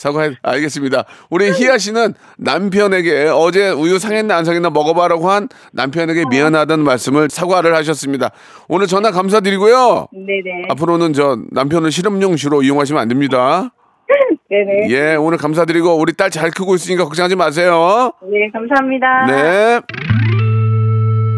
[0.00, 1.04] 사과해 알겠습니다.
[1.28, 7.74] 우리 희아 씨는 남편에게 어제 우유 상했나 안 상했나 먹어봐라고 한 남편에게 미안하다는 말씀을 사과를
[7.76, 8.30] 하셨습니다.
[8.68, 10.08] 오늘 전화 감사드리고요.
[10.10, 10.68] 네네.
[10.70, 13.72] 앞으로는 저 남편을 실험용 쥐로 이용하시면 안 됩니다.
[14.48, 14.88] 네네.
[14.88, 14.90] 네.
[14.90, 18.12] 예, 오늘 감사드리고 우리 딸 잘 크고 있으니까 걱정하지 마세요.
[18.52, 19.26] 감사합니다.
[19.26, 19.80] 네.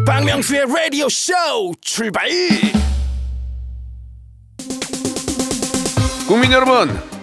[0.05, 1.33] 박명수의 라디오 쇼
[1.81, 2.27] 출발
[6.27, 6.89] 국민 여러분,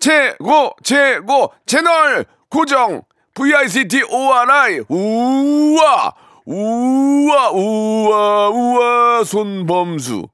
[0.00, 3.02] 최고 최고 채널 고정
[3.34, 6.14] VICT ORI 우와
[6.46, 10.26] 우와 우와 우와 손범수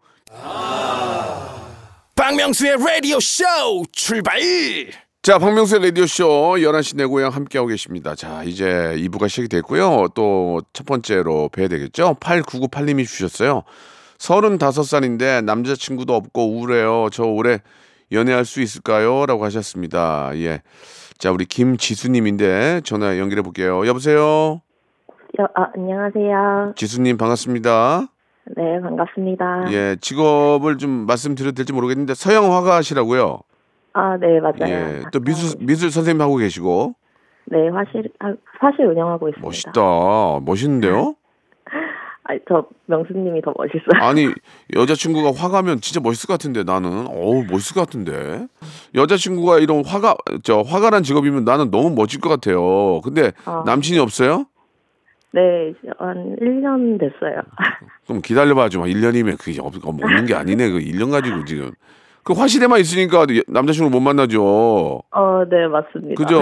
[2.15, 3.45] 박명수의 라디오 쇼
[3.93, 4.41] 출발
[5.23, 6.25] 자, 박명수의 라디오 쇼
[6.55, 8.15] 11시 내 고향 함께하고 계십니다.
[8.15, 8.65] 자, 이제
[8.97, 10.09] 2부가 시작이 됐고요.
[10.15, 12.17] 또 첫 번째로 뵈야 되겠죠?
[12.21, 13.65] 8998님이 주셨어요.
[14.19, 17.09] 35살인데 남자친구도 없고 우울해요.
[17.13, 17.59] 저 올해
[18.13, 19.27] 연애할 수 있을까요?
[19.27, 20.31] 라고 하셨습니다.
[20.37, 20.63] 예.
[21.19, 23.87] 자, 우리 김지수님인데 전화 연결해 볼게요.
[23.87, 24.61] 여보세요?
[25.41, 26.75] 여, 아, 안녕하세요.
[26.77, 28.07] 지수님 반갑습니다.
[28.57, 29.73] 네, 반갑습니다.
[29.73, 33.41] 예, 직업을 좀 말씀드려도 될지 모르겠는데 서양 화가시라고요.
[33.95, 34.55] 아, 네, 맞아요.
[34.73, 36.95] 예, 또 미술 미술 선생님 하고 계시고
[37.47, 39.47] 네, 화실, 아, 화실 운영하고 있습니다.
[39.47, 39.81] 멋있다,
[40.45, 41.15] 멋있는데요.
[42.29, 44.03] 아, 저 명수님이 더 멋있어요.
[44.03, 44.29] 아니
[44.75, 48.47] 여자친구가 화가면 진짜 멋있을 것 같은데 나는 어우 멋있을 것 같은데
[48.95, 53.01] 여자친구가 이런 화가 저 화가란 직업이면 나는 너무 멋질 것 같아요.
[53.03, 53.63] 근데 아.
[53.65, 54.47] 남친이 없어요?
[55.33, 57.43] 네, 한 1년 됐어요.
[58.07, 61.73] 그럼 기다려봐 좀 1년이면 그게 없, 없는 게 아니네 그 1년 가지고 지금
[62.25, 65.03] 그 화실에만 있으니까 남자친구 못 만나죠.
[65.11, 66.15] 어, 네, 맞습니다.
[66.21, 66.41] 그죠?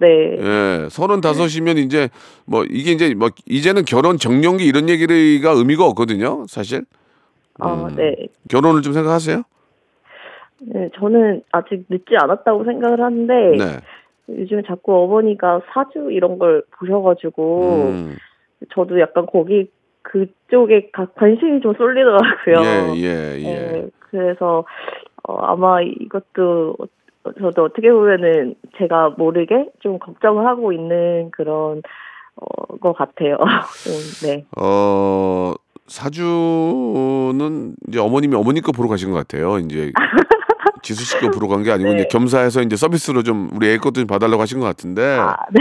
[0.00, 2.08] 네, 예, 서른 다섯이면 이제
[2.46, 6.82] 뭐 이게 이제 뭐 이제는 결혼 정년기 이런 얘기가 의미가 없거든요, 사실.
[7.60, 7.96] 어, 음.
[7.96, 8.14] 네.
[8.48, 9.42] 결혼을 좀 생각하세요?
[10.60, 13.64] 네, 저는 아직 늦지 않았다고 생각을 하는데, 네.
[14.28, 18.16] 요즘 자꾸 어머니가 사주 이런 걸 보셔가지고, 음.
[18.74, 19.70] 저도 약간 거기
[20.02, 22.94] 그쪽에 가- 관심이 좀 쏠리더라고요.
[22.96, 23.42] 예, 예, 예.
[23.42, 24.64] 네, 그래서
[25.24, 26.86] 어, 아마 이것도 어-
[27.40, 31.82] 저도 어떻게 보면은 제가 모르게 좀 걱정을 하고 있는 그런
[32.36, 33.36] 어, 것 같아요.
[33.84, 33.92] 좀,
[34.28, 34.44] 네.
[34.56, 35.52] 어,
[35.86, 39.58] 사주는 이제 어머님이 어머니 거 보러 가신 것 같아요.
[39.58, 39.92] 이제
[40.82, 41.96] 지수 씨 거 보러 간 게 아니고 네.
[41.96, 45.02] 이제 겸사해서 이제 서비스로 좀 우리 애 것도 좀 봐달라고 하신 것 같은데.
[45.18, 45.60] 아, 네.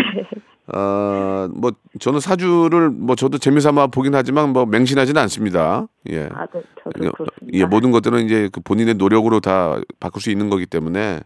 [0.76, 5.88] 어, 뭐 저는 사주를 뭐 저도 재미삼아 보긴 하지만 뭐 맹신하지는 않습니다.
[6.12, 6.30] 예.
[6.34, 6.62] 아, 네.
[6.84, 7.54] 저도 예, 그렇습니다.
[7.54, 11.22] 예, 모든 것들은 이제 그 본인의 노력으로 다 바꿀 수 있는 거기 때문에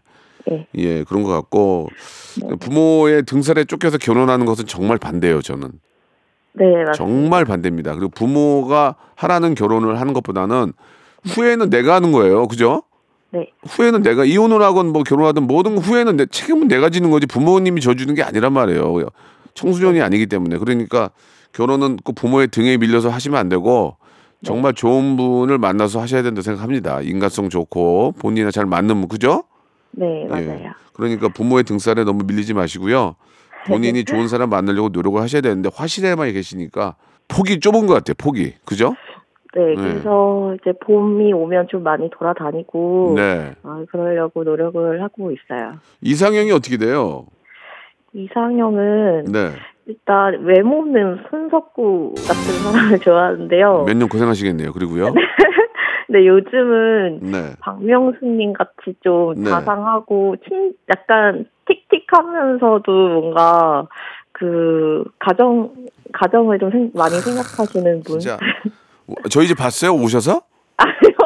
[0.48, 0.66] 네.
[0.76, 1.88] 예, 그런 것 같고
[2.60, 5.70] 부모의 등살에 쫓겨서 결혼하는 것은 정말 반대예요, 저는.
[6.54, 6.92] 네, 맞습니다.
[6.92, 7.94] 정말 반대입니다.
[7.94, 10.72] 그리고 부모가 하라는 결혼을 하는 것보다는
[11.24, 12.46] 후회는 내가 하는 거예요.
[12.46, 12.82] 그죠?
[13.30, 13.48] 네.
[13.66, 18.14] 후회는 내가 이혼을 하건 뭐 결혼하든 뭐든 후회는 내 책임은 내가 지는 거지 부모님이 져주는
[18.14, 19.08] 게 아니란 말이에요.
[19.54, 21.10] 청소년이 아니기 때문에 그러니까
[21.52, 23.96] 결혼은 꼭 부모의 등에 밀려서 하시면 안 되고
[24.44, 27.00] 정말 좋은 분을 만나서 하셔야 된다 고 생각합니다.
[27.00, 29.44] 인간성 좋고 본인이나 잘 맞는 분 그죠?
[29.92, 30.50] 네, 맞아요.
[30.50, 30.70] 예.
[30.94, 33.16] 그러니까 부모의 등살에 너무 밀리지 마시고요.
[33.66, 36.96] 본인이 좋은 사람 만나려고 노력을 하셔야 되는데 화실에만 계시니까
[37.28, 38.14] 폭이 좁은 것 같아요.
[38.18, 38.94] 폭이 그죠?
[39.54, 43.52] 네, 그래서 이제 봄이 오면 좀 많이 돌아다니고 네.
[43.62, 45.74] 아, 그러려고 노력을 하고 있어요.
[46.00, 47.26] 이상형이 어떻게 돼요?
[48.14, 49.50] 이상형은 네.
[49.86, 53.84] 일단 외모는 손석구 같은 사람을 좋아하는데요.
[53.86, 54.72] 몇 년 고생하시겠네요.
[54.72, 55.12] 그리고요.
[56.12, 57.54] 근데 요즘은 네.
[57.60, 59.48] 박명수님 같이 좀 네.
[59.48, 63.86] 자상하고 친 약간 틱틱하면서도 뭔가
[64.32, 65.70] 그 가정
[66.12, 68.18] 가정을 좀 생- 많이 생각하시는 분.
[68.20, 68.36] 진짜
[69.30, 69.92] 저희 집 봤어요?
[69.94, 70.42] 오셔서?
[70.76, 71.16] 아니요.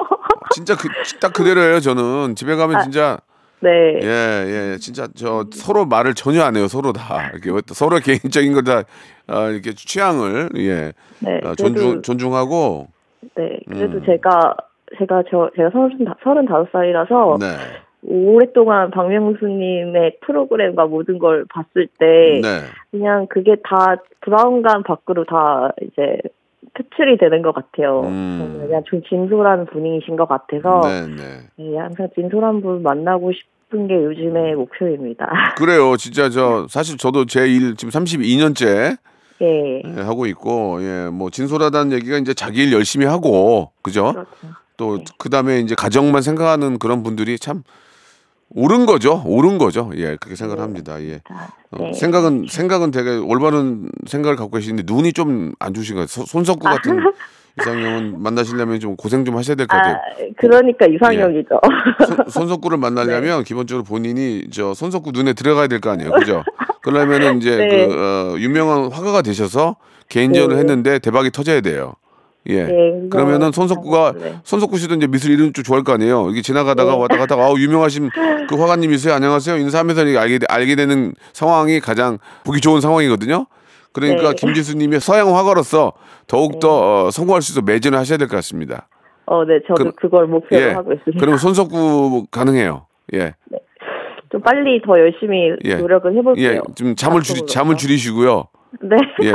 [0.55, 0.89] 진짜 그
[1.21, 1.81] 딱 그대로예요.
[1.81, 3.19] 저는 집에 가면 아, 진짜
[3.59, 3.71] 네.
[4.03, 4.07] 예,
[4.75, 6.69] 예, 진짜 저 서로 말을 전혀 안 해요.
[6.69, 8.83] 서로 다 이렇게 뭐 서로 개인적인 걸다
[9.27, 11.39] 아, 이렇게 취향을 예 네.
[11.43, 12.87] 아, 그래도 존중 존중하고
[13.37, 13.59] 네.
[13.67, 14.03] 그래도 음.
[14.07, 14.55] 제가
[14.99, 15.71] 제가 저 제가
[16.23, 17.47] 서른 다섯 살이라서 네,
[18.03, 26.21] 오랫동안 박명수님의 프로그램과 모든 걸 봤을 때 네, 그냥 그게 다 브라운관 밖으로 다 이제
[26.75, 28.03] 표출이 되는 것 같아요.
[28.03, 28.59] 음.
[28.67, 31.23] 그냥 좀 진솔한 분이신 것 같아서 네, 네.
[31.57, 35.27] 네, 항상 진솔한 분 만나고 싶은 게 요즘의 목표입니다.
[35.59, 35.97] 그래요.
[35.97, 38.99] 진짜 저 사실 저도 제 일 지금 32년째
[39.43, 44.13] 예, 예, 하고 있고 예, 뭐 진솔하다는 얘기가 이제 자기 일 열심히 하고 그죠?
[44.13, 44.31] 그렇죠.
[44.77, 47.63] 또 그다음에 이제 가정만 생각하는 그런 분들이 참
[48.51, 49.23] 옳은 거죠.
[49.27, 49.91] 옳은 거죠.
[49.97, 51.01] 예, 그렇게 생각을 합니다.
[51.03, 51.21] 예.
[51.73, 51.93] 어, 네.
[51.95, 56.07] 생각은 생각은 되게 올바른 생각을 갖고 계시는데 눈이 좀 안 좋으신 거예요.
[56.07, 57.01] 소- 손석구 같은
[57.59, 59.99] 이상형은 만나시려면 좀 고생 좀 하셔야 될것 아, 같아요.
[60.39, 61.61] 그러니까 이상형이죠.
[62.07, 66.45] 손, 손석구를 만나려면 기본적으로 본인이 저 손석구 눈에 들어가야 될 거 아니에요, 그죠?
[66.83, 67.87] 그러려면은 이제 네.
[67.89, 69.77] 그 어, 유명한 화가가 되셔서
[70.11, 70.61] 개인전을 네.
[70.61, 71.95] 했는데 대박이 터져야 돼요.
[72.49, 72.65] 예.
[72.65, 74.35] 네, 그러면은 손석구가 네.
[74.45, 76.29] 손석구 씨도 이제 미술 이름 쪽 좋아할 거 아니에요.
[76.31, 76.99] 이게 지나가다가 네.
[77.01, 78.11] 왔다 갔다가 아우 유명하신
[78.49, 79.15] 그 화가님이세요.
[79.15, 79.57] 안녕하세요.
[79.57, 83.47] 인사하면서 알게 되- 알게 되는 상황이 가장 보기 좋은 상황이거든요.
[83.93, 84.35] 그러니까 네.
[84.37, 85.93] 김지수님이 서양 화가로서
[86.27, 88.89] 더욱 더 어, 성공할 수 있도록 매진을 하셔야 될 것 같습니다.
[89.27, 90.71] 어, 네, 저도 그- 그, 걸 목표로 예.
[90.73, 91.19] 하고 있습니다.
[91.19, 92.87] 그러면 손석구 가능해요.
[93.15, 93.35] 예.
[94.31, 95.77] 좀 빨리 더 열심히 예.
[95.77, 96.49] 노력을 해볼게요.
[96.49, 97.47] 예, 좀 잠을 줄이.
[97.47, 98.45] 잠을 줄이시고요.
[98.81, 98.97] 네.
[99.23, 99.33] 예,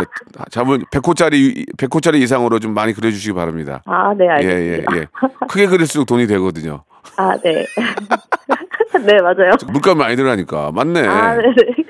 [0.52, 3.82] 잠을 100호짜리 100호짜리 이상으로 좀 많이 그려 주시기 바랍니다.
[3.86, 4.96] 아, 네, 예, 알겠습니다.
[4.96, 5.06] 예, 예.
[5.48, 6.84] 크게 그릴수록 돈이 되거든요.
[7.18, 7.66] 아, 네.
[9.06, 9.52] 네, 맞아요.
[9.72, 10.72] 물가 많이 들어가니까.
[10.74, 11.08] 맞네.
[11.08, 11.44] 아, 네.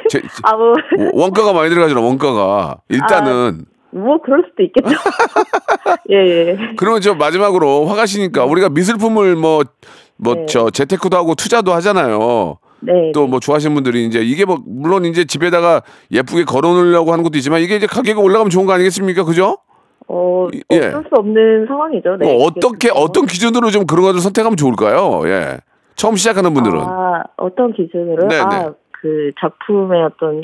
[0.09, 1.99] 제- 제- 아, 뭐, 원- 원가가 많이 들어가잖아.
[1.99, 2.77] 원가가.
[2.89, 4.89] 일단은 뭐, 그럴 수도 있겠죠.
[6.11, 6.57] 예, 예.
[6.77, 9.63] 그러면 저 마지막으로 화가시니까 우리가 미술품을 뭐뭐
[10.35, 10.45] 네.
[10.47, 12.57] 저 재테크도 하고 투자도 하잖아요.
[12.81, 13.11] 네.
[13.13, 17.61] 또 뭐 좋아하시는 분들이 이제 이게 뭐 물론 이제 집에다가 예쁘게 걸어놓으려고 하는 것도 있지만
[17.61, 19.23] 이게 이제 가격이 올라가면 좋은 거 아니겠습니까?
[19.23, 19.57] 그죠?
[20.07, 20.77] 어, 예.
[20.87, 22.17] 어쩔 수 없는 상황이죠.
[22.17, 22.25] 네.
[22.25, 25.21] 뭐 어떻게 어떤 기준으로 좀 그런 것을 선택하면 좋을까요?
[25.25, 25.59] 예.
[25.95, 28.27] 처음 시작하는 분들은 아, 어떤 기준으로?
[28.27, 28.41] 네, 네.
[28.41, 30.43] 아, 그 작품의 어떤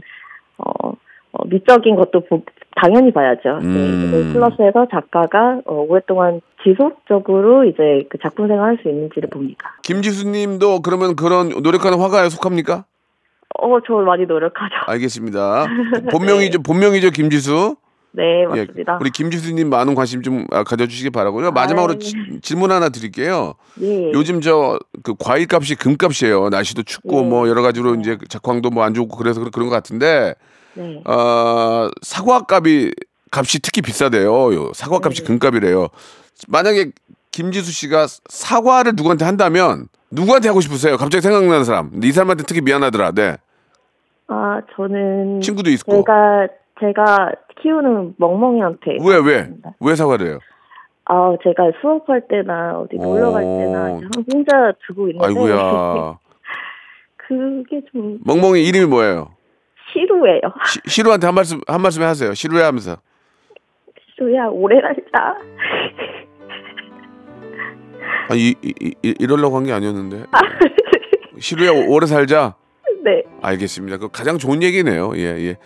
[0.60, 0.92] 어,
[1.34, 2.44] 어, 미적인 것도 보-
[2.76, 3.60] 당연히 봐야죠.
[3.62, 3.74] 음.
[3.74, 9.78] 네, 이제 플러스해서 작가가 어, 오랫동안 지속적으로 이제 그 작품 생활할 수 있는지를 봅니다.
[9.84, 12.86] 김지수님도 그러면 그런 노력하는 화가에 속합니까?
[13.60, 14.74] 어, 저 많이 노력하죠.
[14.88, 15.66] 알겠습니다.
[16.12, 17.76] 본명이죠, 본명이죠, 김지수.
[18.12, 18.98] 네, 예, 맞습니다.
[19.00, 21.52] 우리 김지수님 많은 관심 좀 아, 가져주시기 바라고요.
[21.52, 22.00] 마지막으로 아이.
[22.00, 23.54] 지- 질문 하나 드릴게요.
[23.82, 24.12] 예.
[24.12, 26.50] 요즘 저 그 과일값이 금값이에요.
[26.50, 27.28] 날씨도 춥고 네.
[27.30, 30.34] 뭐 여러 가지로 이제 작황도 뭐 안 좋고 그래서 그런 것 같은데
[30.78, 31.02] 네.
[31.06, 32.94] 어, 사과값이
[33.32, 34.54] 값이 특히 비싸대요.
[34.54, 35.28] 요 사과값이 네.
[35.28, 35.88] 금값이래요.
[36.48, 36.92] 만약에
[37.32, 40.98] 김지수 씨가 사과를 누구한테 한다면 누구한테 하고 싶으세요?
[40.98, 41.92] 갑자기 생각나는 사람.
[42.04, 43.12] 이 사람한테 특히 미안하더라.
[43.12, 43.38] 네.
[44.28, 45.98] 아, 저는 친구도 있고.
[45.98, 46.48] 제가
[46.80, 49.50] 제가 키우는 멍멍이한테 왜 왜?
[49.80, 50.40] 왜 사과를 해요?
[51.06, 53.58] 아, 제가 수업할 때나 어디 놀러 갈 어.
[53.58, 56.20] 때나 이제 혼자 두고 있는데 아이고야.
[57.28, 59.30] 그게 좀 멍멍이 이름이 뭐예요?
[59.94, 60.42] 시루예요.
[60.66, 62.34] 시, 시루한테 한 말씀 한 말씀 하세요.
[62.34, 62.98] 시루야 하면서.
[64.16, 65.36] 시루야 오래 살자.
[68.30, 68.74] 아, 이, 이,
[69.04, 70.26] 이 이러려고 한 게 아니었는데.
[71.40, 72.56] 시루야 오- 오래 살자.
[73.04, 73.24] 네.
[73.42, 73.98] 알겠습니다.
[73.98, 75.14] 그 가장 좋은 얘기네요.
[75.16, 75.58] 예, 예.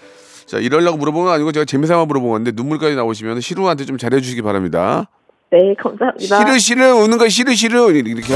[0.46, 4.42] 자, 이러려고 물어본 건 아니고 제가 재미삼아 물어본 건데 눈물까지 나오시면 시루한테 좀 잘해 주시기
[4.42, 5.10] 바랍니다.
[5.52, 6.38] 네, 감사합니다.
[6.40, 8.34] 시루 시루 우는 거 시루 시루 이렇게.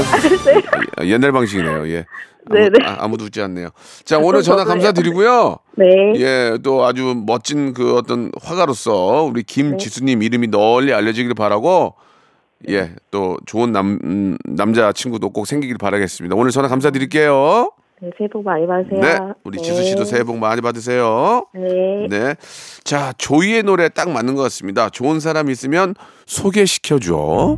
[0.96, 1.88] 아, 옛날 방식이네요.
[1.88, 2.04] 예.
[2.48, 2.84] 아무, 네, 네.
[2.84, 3.70] 아, 아무도 웃지 않네요.
[4.04, 4.64] 자, 오늘 전화.
[4.64, 5.56] 감사드리고요.
[5.76, 5.86] 네.
[6.16, 11.94] 예, 또 아주 멋진 그 어떤 화가로서 우리 김지수님 이름이 널리 알려지기를 바라고
[12.68, 16.36] 예, 또 좋은 남 음, 남자 친구도 꼭 생기길 바라겠습니다.
[16.36, 17.70] 오늘 전화 감사드릴게요.
[18.02, 19.00] 네, 새해 복 많이 받으세요.
[19.00, 21.46] 네, 우리 지수 씨도 새해 복 많이 받으세요.
[21.54, 22.06] 네.
[22.10, 22.34] 네,
[22.84, 24.90] 자 조이의 노래 딱 맞는 것 같습니다.
[24.90, 25.94] 좋은 사람 있으면
[26.26, 27.56] 소개시켜줘.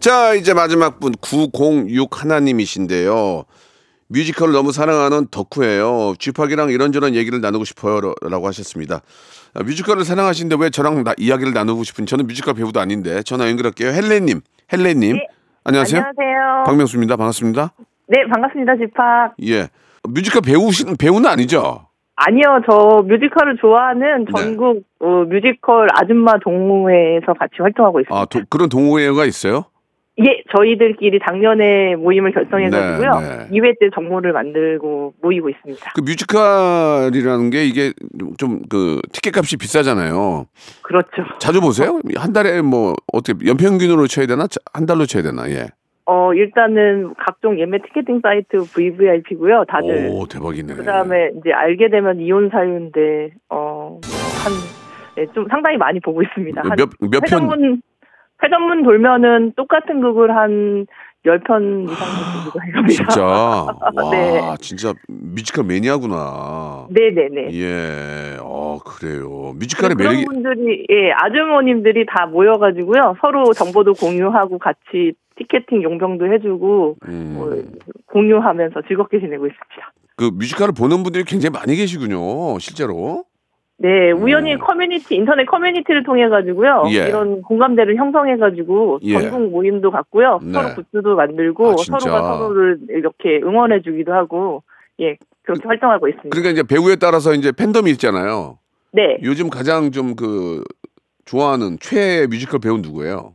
[0.00, 3.44] 자, 이제 마지막 분 906 하나님이신데요.
[4.06, 6.14] 뮤지컬을 너무 사랑하는 덕후예요.
[6.18, 9.02] 지팍이랑 이런저런 얘기를 나누고 싶어요라고 하셨습니다.
[9.54, 13.90] 아, 뮤지컬을 사랑하시는데 왜 저랑 나- 이야기를 나누고 싶은 저는 뮤지컬 배우도 아닌데 전화 연결할게요.
[13.90, 14.40] 헬레님,
[14.72, 15.18] 헬레님.
[15.68, 16.00] 안녕하세요.
[16.02, 16.64] 안녕하세요.
[16.64, 17.16] 박명수입니다.
[17.16, 17.72] 반갑습니다.
[18.06, 19.34] 네, 반갑습니다, 지팍.
[19.48, 19.68] 예.
[20.08, 21.82] 뮤지컬 배우신 배우는 아니죠?
[22.16, 24.32] 아니요, 저 뮤지컬을 좋아하는 네.
[24.34, 28.18] 전국 어, 뮤지컬 아줌마 동호회에서 같이 활동하고 있습니다.
[28.18, 29.66] 아, 도- 그런 동호회가 있어요?
[30.20, 33.20] 예, 저희들끼리 작년에 모임을 결성해가지고요.
[33.20, 33.60] 네, 네.
[33.60, 35.92] 2회 때 정모를 만들고 모이고 있습니다.
[35.94, 37.92] 그 뮤지컬이라는 게 이게
[38.38, 40.46] 좀 그 티켓 값이 비싸잖아요.
[40.82, 41.08] 그렇죠.
[41.38, 42.00] 자주 보세요?
[42.16, 44.46] 한 달에 뭐 어떻게 연평균으로 쳐야 되나?
[44.46, 45.48] 자- 한 달로 쳐야 되나?
[45.50, 45.66] 예.
[46.06, 49.64] 어, 일단은 각종 예매 티켓팅 사이트 VVIP고요.
[49.68, 50.08] 다들.
[50.10, 50.74] 오, 대박이네.
[50.74, 54.00] 그 다음에 이제 알게 되면 이혼 사유인데, 어,
[54.42, 54.52] 한,
[55.16, 56.62] 네, 좀 상당히 많이 보고 있습니다.
[56.62, 57.80] 한 몇, 몇 편?
[58.42, 60.86] 회전문 돌면은 똑같은 곡을 한
[61.26, 62.06] 10편 이상
[62.44, 62.88] 보기도 해갑니다.
[62.88, 63.24] 진짜.
[63.26, 64.40] 와, 네.
[64.60, 66.86] 진짜 뮤지컬 매니아구나.
[66.90, 67.52] 네네네.
[67.52, 68.36] 예.
[68.40, 69.52] 어, 그래요.
[69.56, 76.96] 뮤지컬의 그런 매력이 분들이 예 아주머님들이 다 모여가지고요 서로 정보도 공유하고 같이 티켓팅 용병도 해주고
[77.06, 77.62] 음, 뭐,
[78.06, 79.92] 공유하면서 즐겁게 지내고 있습니다.
[80.16, 82.58] 그 뮤지컬을 보는 분들이 굉장히 많이 계시군요.
[82.58, 83.24] 실제로.
[83.80, 84.58] 네 우연히 음.
[84.58, 87.08] 커뮤니티 인터넷 커뮤니티를 통해 가지고요 예.
[87.08, 89.20] 이런 공감대를 형성해 가지고 예.
[89.20, 90.52] 전국 모임도 갖고요 네.
[90.52, 91.76] 서로 굿즈도 만들고 아.
[91.76, 94.64] 서로가 서로를 이렇게 응원해 주기도 하고
[95.00, 96.28] 예 그렇게 활동하고 있습니다.
[96.30, 98.58] 그러니까 이제 배우에 따라서 이제 팬덤이 있잖아요.
[98.92, 100.62] 네 요즘 가장 좀 그
[101.28, 103.34] 좋아하는 최애 뮤지컬 배우 는 누구예요?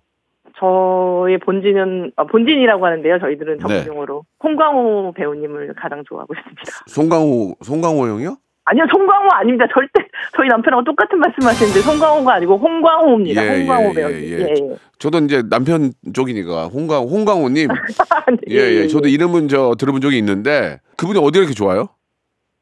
[0.60, 3.20] 저의 본진은 아, 본진이라고 하는데요.
[3.20, 3.60] 저희들은 네.
[3.60, 6.64] 전문용어로 홍광호 배우님을 가장 좋아하고 있습니다.
[6.88, 8.38] 송강호 송강호 형이요?
[8.66, 9.66] 아니요, 송광호 아닙니다.
[9.74, 13.46] 절대 저희 남편하고 똑같은 말씀하시는데 송광호가 아니고 홍광호입니다.
[13.46, 14.18] 예, 홍광호 예, 배우님.
[14.20, 14.50] 예, 예, 예.
[14.50, 14.76] 예.
[15.00, 17.68] 저도 이제 남편 쪽이니까 홍강 홍강호님.
[18.48, 18.88] 네, 예, 예.
[18.88, 21.90] 저도 이름은 저 들어본 적이 있는데 그분이 어디 이렇게 좋아요?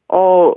[0.08, 0.52] 어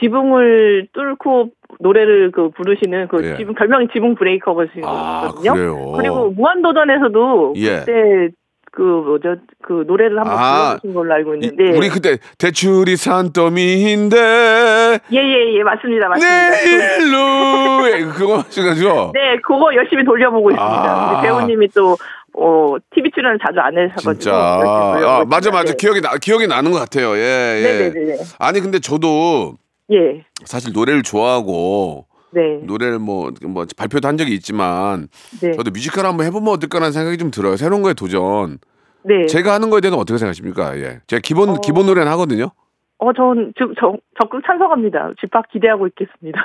[0.00, 3.36] 지붕을 뚫고 노래를 그 부르시는 그 예.
[3.36, 4.86] 지붕 별명이 지붕 브레이커거든요.
[4.86, 5.92] 아 그래요.
[5.96, 7.78] 그리고 무한도전에서도 예.
[7.80, 8.34] 그때
[8.74, 14.16] 그 뭐죠 그 노래를 한번 아, 불러주신 걸로 알고 이- 있는데 우리 그때 대출이 산더미인데
[15.12, 16.50] 예예예 맞습니다 맞습니다.
[16.62, 21.18] 그- 내일로 예, 그거 하셔가지고 네, 그거 열심히 돌려보고 있습니다.
[21.18, 21.20] 아.
[21.20, 21.96] 배우님이 또,
[22.34, 24.12] 어, TV 출연을 자주 안 하셔가지고.
[24.14, 25.50] 진짜 아, 맞아.
[25.50, 25.76] 맞아 네.
[25.78, 27.14] 기억이 나 기억이 나는 것 같아요.
[27.16, 27.90] 예 예.
[27.92, 28.16] 네네네.
[28.38, 29.54] 아니 근데 저도
[29.92, 30.24] 예.
[30.46, 32.60] 사실 노래를 좋아하고 네.
[32.62, 35.08] 노래를 뭐, 뭐 발표도 한 적이 있지만
[35.40, 35.52] 네.
[35.52, 37.56] 저도 뮤지컬 한번 해보면 어떨까라는 생각이 좀 들어요.
[37.56, 38.58] 새로운 거에 도전.
[39.04, 39.26] 네.
[39.26, 40.78] 제가 하는 거에 대해서 어떻게 생각하십니까?
[40.78, 41.00] 예.
[41.06, 41.54] 제가 기본 어.
[41.62, 42.50] 기본 노래는 하거든요.
[42.98, 45.12] 어, 전 적극 찬성합니다.
[45.20, 46.40] 진짜 기대하고 있겠습니다.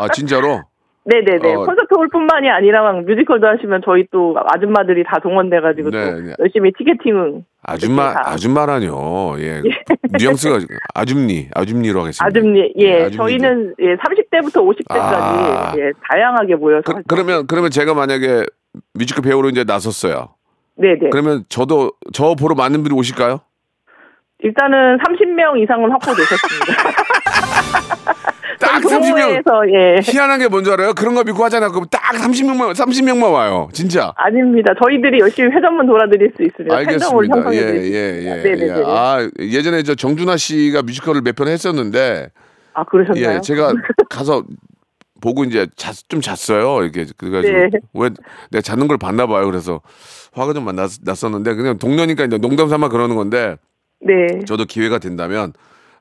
[0.00, 0.62] 아 진짜로?
[1.04, 1.54] 네네네.
[1.54, 1.64] 어.
[1.64, 6.34] 콘서트 홀뿐만이 아니라 뮤지컬도 하시면 저희 또 아줌마들이 다 동원돼가지고 네, 또 네.
[6.38, 8.22] 열심히 티켓팅은 아줌마 다.
[8.30, 9.34] 아줌마라뇨.
[9.42, 9.62] 예.
[10.16, 10.60] 뉘앙스가
[10.94, 12.24] 아줌니, 아줌니로 하겠습니다.
[12.24, 13.16] 아줌니, 예, 아줌니들.
[13.16, 15.74] 저희는 예, 30대부터 50대까지 아.
[15.76, 16.82] 예, 다양하게 모여서.
[16.92, 18.44] 그, 그러면 그러면 제가 만약에
[18.94, 20.34] 뮤지컬 배우로 이제 나섰어요.
[20.76, 21.10] 네네.
[21.10, 23.40] 그러면 저도 저 보러 많은 분이 오실까요?
[24.44, 26.72] 일단은 30명 이상은 확보되셨습니다.
[28.66, 28.90] 딱 30명.
[28.90, 30.00] 동호회에서 예.
[30.02, 30.94] 희한한 게 뭔지 알아요?
[30.94, 31.70] 그런 거 믿고 하잖아요.
[31.72, 33.68] 그럼 딱 30명만 30명만 와요.
[33.72, 34.12] 진짜.
[34.16, 34.72] 아닙니다.
[34.82, 36.74] 저희들이 열심히 회전문 돌아드릴 수 있습니다.
[36.76, 37.54] 알겠습니다.
[37.54, 38.22] 예, 수 예.
[38.24, 38.42] 예.
[38.42, 38.66] 네네네.
[38.66, 38.82] 예.
[38.86, 42.28] 아, 예전에 저 정준하 씨가 뮤지컬을 몇 편 했었는데
[42.74, 43.36] 아, 그러셨나요?
[43.36, 43.72] 예, 제가
[44.08, 44.44] 가서
[45.20, 46.82] 보고 이제 잤, 좀 잤어요.
[46.82, 47.70] 이렇게 그래가지고 네.
[47.94, 48.10] 왜
[48.50, 49.46] 내가 자는 걸 봤나 봐요.
[49.46, 49.80] 그래서
[50.32, 53.56] 화가 좀 났, 났었는데 그냥 동료니까 이제 농담 삼아 그러는 건데
[54.00, 54.40] 네.
[54.46, 55.52] 저도 기회가 된다면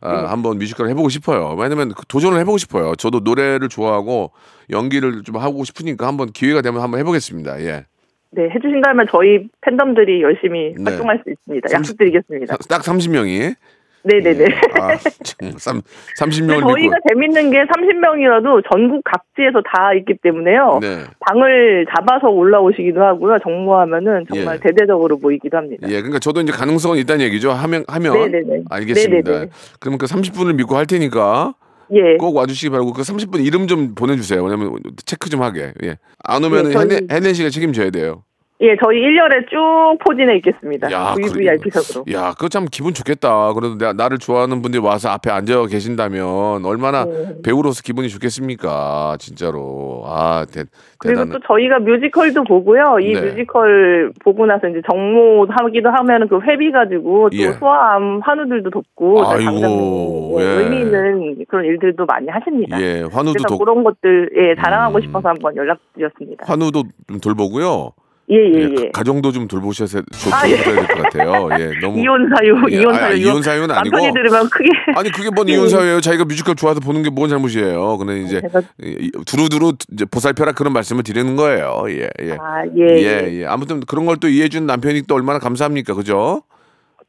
[0.01, 1.55] 아, 한번 뮤지컬 해보고 싶어요.
[1.57, 2.95] 왜냐면 그 도전을 해보고 싶어요.
[2.95, 4.31] 저도 노래를 좋아하고
[4.71, 7.61] 연기를 좀 하고 싶으니까 한번 기회가 되면 한번 해보겠습니다.
[7.61, 7.85] 예.
[8.31, 10.83] 네, 해주신다면 저희 팬덤들이 열심히 네.
[10.85, 11.69] 활동할 수 있습니다.
[11.71, 12.57] 약속드리겠습니다.
[12.69, 13.55] 딱 30명이.
[14.03, 14.45] 네네네.
[14.79, 17.09] 아, 참, 삼, 근데 30명을 저희가 믿고.
[17.09, 20.79] 재밌는 게 30명이라도 전국 각지에서 다 있기 때문에요.
[20.81, 21.03] 네.
[21.19, 23.37] 방을 잡아서 올라오시기도 하고요.
[23.43, 24.59] 정모하면은 정말 예.
[24.59, 25.87] 대대적으로 모이기도 합니다.
[25.89, 27.51] 예, 그러니까 저도 이제 가능성은 있다는 얘기죠.
[27.51, 28.63] 하면 하면 네네네.
[28.69, 29.31] 알겠습니다.
[29.31, 29.51] 네네네.
[29.79, 31.53] 그럼 그 30분을 믿고 할 테니까
[31.93, 32.17] 예.
[32.17, 34.43] 꼭 와주시기 바라고 그 30분 이름 좀 보내주세요.
[34.43, 34.73] 왜냐면
[35.05, 35.73] 체크 좀 하게.
[35.83, 35.97] 예.
[36.23, 38.23] 안 오면 네, 은 저희- 헬렌, 헬렌 씨가 책임져야 돼요.
[38.61, 40.91] 예, 저희 1년에 쭉 포진해 있겠습니다.
[40.91, 42.05] 야, VVIP석으로.
[42.13, 43.53] 야, 그거 참 기분 좋겠다.
[43.53, 47.41] 그래도 내, 나를 좋아하는 분들이 와서 앞에 앉아 계신다면 얼마나 네.
[47.43, 49.17] 배우로서 기분이 좋겠습니까?
[49.19, 50.03] 진짜로.
[50.05, 50.65] 아, 대,
[50.99, 51.29] 그리고 대단.
[51.31, 52.99] 또 저희가 뮤지컬도 보고요.
[53.01, 53.21] 이 네.
[53.21, 57.53] 뮤지컬 보고 나서 이제 정모 하기도 하면 그 회비 가지고 또 예.
[57.53, 60.43] 소아암 환우들도 돕고 네, 아이고, 당장님 예.
[60.43, 62.79] 의미 있는 그런 일들도 많이 하십니다.
[62.79, 65.01] 예, 환우도 그래서 도, 그런 것들 예 자랑하고 음.
[65.01, 66.45] 싶어서 한번 연락 드렸습니다.
[66.47, 67.93] 환우도 좀 돌보고요.
[68.31, 68.61] 예예예.
[68.61, 69.87] 예, 가- 가정도 좀 돌보셔야
[70.31, 70.55] 아, 예.
[70.55, 71.49] 될것 같아요.
[71.59, 73.05] 예, 너무 이혼 사유, 예, 이혼 아, 사유.
[73.05, 75.53] 아, 이거 이혼 사유는 아니고 남편이 들으면 크게 아니 그게 뭔 예.
[75.53, 75.99] 이혼 사유예요?
[76.01, 77.97] 자기가 뮤지컬 좋아서 보는 게 뭔 잘못이에요?
[77.97, 78.41] 그는 이제
[78.81, 81.83] 이- 두루두루 이제 보살펴라 그런 말씀을 드리는 거예요.
[81.89, 82.31] 예, 예.
[82.39, 83.45] 아, 예, 예, 예.
[83.45, 85.93] 아무튼 그런 걸 또 이해해 준 남편이 또 얼마나 감사합니까?
[85.95, 86.43] 그죠?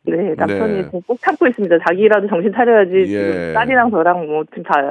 [0.05, 0.89] 네, 남편이 네.
[1.07, 1.77] 꼭 참고 있습니다.
[1.87, 3.15] 자기라도 정신 차려야지.
[3.15, 3.53] 예.
[3.55, 4.91] 딸이랑 저랑 뭐 지금 다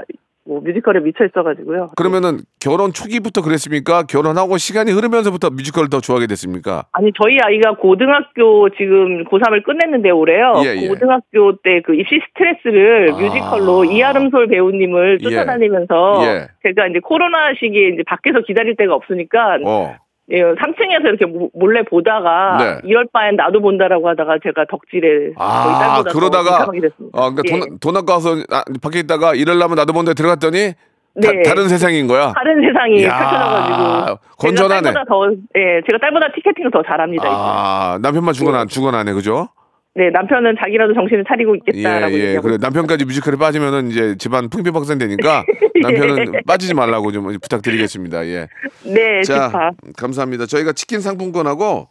[0.51, 1.91] 뭐 뮤지컬에 미쳐 있어가지고요.
[1.95, 4.03] 그러면은 결혼 초기부터 그랬습니까?
[4.03, 6.83] 결혼하고 시간이 흐르면서부터 뮤지컬을 더 좋아하게 됐습니까?
[6.91, 10.53] 아니 저희 아이가 고등학교 지금 고3을 끝냈는데 올해요.
[10.65, 10.87] 예, 예.
[10.87, 13.17] 고등학교 때 그 입시 스트레스를 아.
[13.17, 15.23] 뮤지컬로 이아름솔 배우님을 예.
[15.23, 16.47] 쫓아다니면서 예.
[16.63, 19.95] 제가 이제 코로나 시기에 이제 밖에서 기다릴 데가 없으니까 어.
[20.31, 22.87] 예, 3층에서 이렇게 모- 몰래 보다가 네.
[22.89, 26.63] 이럴 바엔 나도 본다라고 하다가 제가 덕질에 아, 그러다가.
[26.63, 27.59] 어, 그러니까 예.
[27.59, 30.73] 돈, 돈 아까 와서 아, 밖에 있다가 일하려면 나도 본데 들어갔더니
[31.21, 31.43] 다, 네.
[31.43, 32.31] 다 른 세상인 거야.
[32.33, 34.81] 다른 세상이 야, 펼쳐져가지고 건전하네.
[34.81, 37.23] 제가 딸보다 더 예, 제가 딸보다 티켓팅을 더 잘합니다.
[37.27, 37.35] 이제.
[37.37, 39.49] 아, 남편만 죽어나, 죽어나네, 그죠?
[39.93, 42.19] 네, 남편은 자기라도 정신을 차리고 예, 있겠다라고 예.
[42.27, 45.43] 얘기하고 그래, 남편까지 뮤지컬에 빠지면은 이제 집안 풍비박산 되니까
[45.81, 48.25] 남편은 빠지지 말라고 좀 부탁드리겠습니다.
[48.27, 48.47] 예.
[48.85, 49.75] 네, 자, 집합.
[49.97, 50.45] 감사합니다.
[50.45, 51.87] 저희가 치킨 상품권하고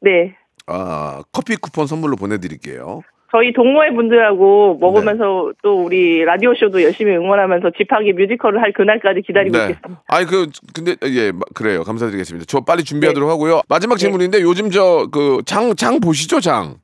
[0.00, 0.34] 네.
[0.66, 3.02] 아, 커피 쿠폰 선물로 보내드릴게요.
[3.32, 4.86] 저희 동호회 분들하고 네.
[4.86, 9.88] 먹으면서 또 우리 라디오 쇼도 열심히 응원하면서 집하기 뮤지컬을 할 그날까지 기다리고 있겠습니다.
[9.88, 9.94] 네.
[10.06, 11.82] 아니 그 근데 예 마- 그래요.
[11.82, 12.44] 감사드리겠습니다.
[12.46, 13.32] 저 빨리 준비하도록 네.
[13.32, 13.62] 하고요.
[13.68, 16.76] 마지막 질문인데 요즘 저 그 장장 보시죠 장.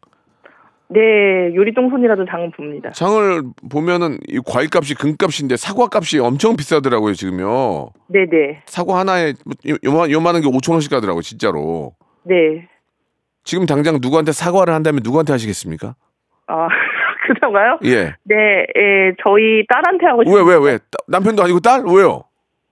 [0.93, 2.91] 네, 요리동손이라도 장은 봅니다.
[2.91, 7.91] 장을 보면은 이 과일값이 금값인데 사과값이 엄청 비싸더라고요 지금요.
[8.09, 11.93] 네, 네, 사과 하나에 뭐 요- 요만 요만한 게 5천 원씩 가더라고 진짜로.
[12.25, 12.67] 네.
[13.45, 15.95] 지금 당장 누구한테 사과를 한다면 누구한테 하시겠습니까?
[16.49, 16.67] 아,
[17.41, 17.79] 그런가요?
[17.85, 18.15] 예.
[18.25, 20.43] 네, 예, 저희 딸한테 하고 싶어요.
[20.45, 20.79] 왜 왜 왜?
[20.79, 21.83] 따- 남편도 아니고 딸?
[21.87, 22.25] 왜요?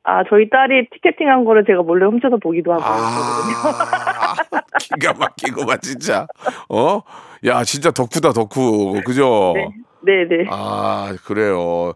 [0.02, 2.82] 아, 저희 딸이 티켓팅한 거를 제가 몰래 훔쳐서 보기도 하고.
[2.82, 4.34] 아,
[4.80, 6.26] 기가 막히고만 진짜.
[6.70, 7.00] 어?
[7.46, 9.00] 야, 진짜 덕후다 덕후.
[9.04, 9.54] 그죠?
[9.56, 9.68] 네,
[10.02, 10.44] 네, 네.
[10.50, 11.92] 아, 그래요.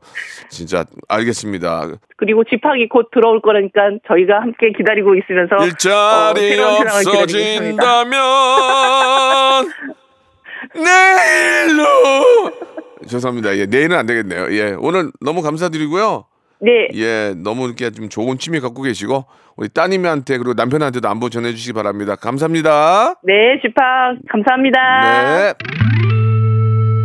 [0.48, 1.88] 진짜 알겠습니다.
[2.16, 8.00] 그리고 집하기 곧 들어올 거라니까 저희가 함께 기다리고 있으면서 일자리 어, 기다리고 있습니다.
[8.00, 8.20] 없어진다면
[11.66, 12.52] 내일로
[13.08, 13.56] 죄송합니다.
[13.56, 14.46] 예, 내일은 안 되겠네요.
[14.52, 16.24] 예, 오늘 너무 감사드리고요.
[16.64, 19.24] 네, 예, 너무 이렇게 좀 좋은 취미 갖고 계시고
[19.56, 22.14] 우리 따님한테 그리고 남편한테도 안부 전해주시기 바랍니다.
[22.14, 23.16] 감사합니다.
[23.24, 24.78] 네, 집합 감사합니다.
[25.02, 25.54] 네.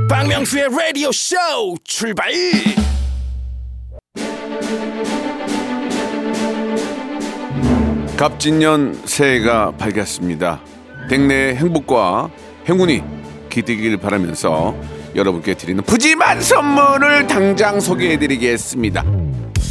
[0.09, 1.35] 박명수의 라디오 쇼
[1.83, 2.31] 출발
[8.15, 10.61] 갑진년 새해가 밝았습니다.
[11.09, 12.29] 댁내의 행복과
[12.69, 13.01] 행운이
[13.49, 14.75] 깃들길 바라면서
[15.15, 19.03] 여러분께 드리는 푸짐한 선물을 당장 소개해드리겠습니다.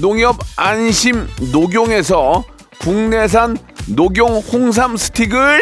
[0.00, 2.44] 농협 안심 녹용에서
[2.80, 3.56] 국내산
[3.94, 5.60] 녹용 홍삼 스틱을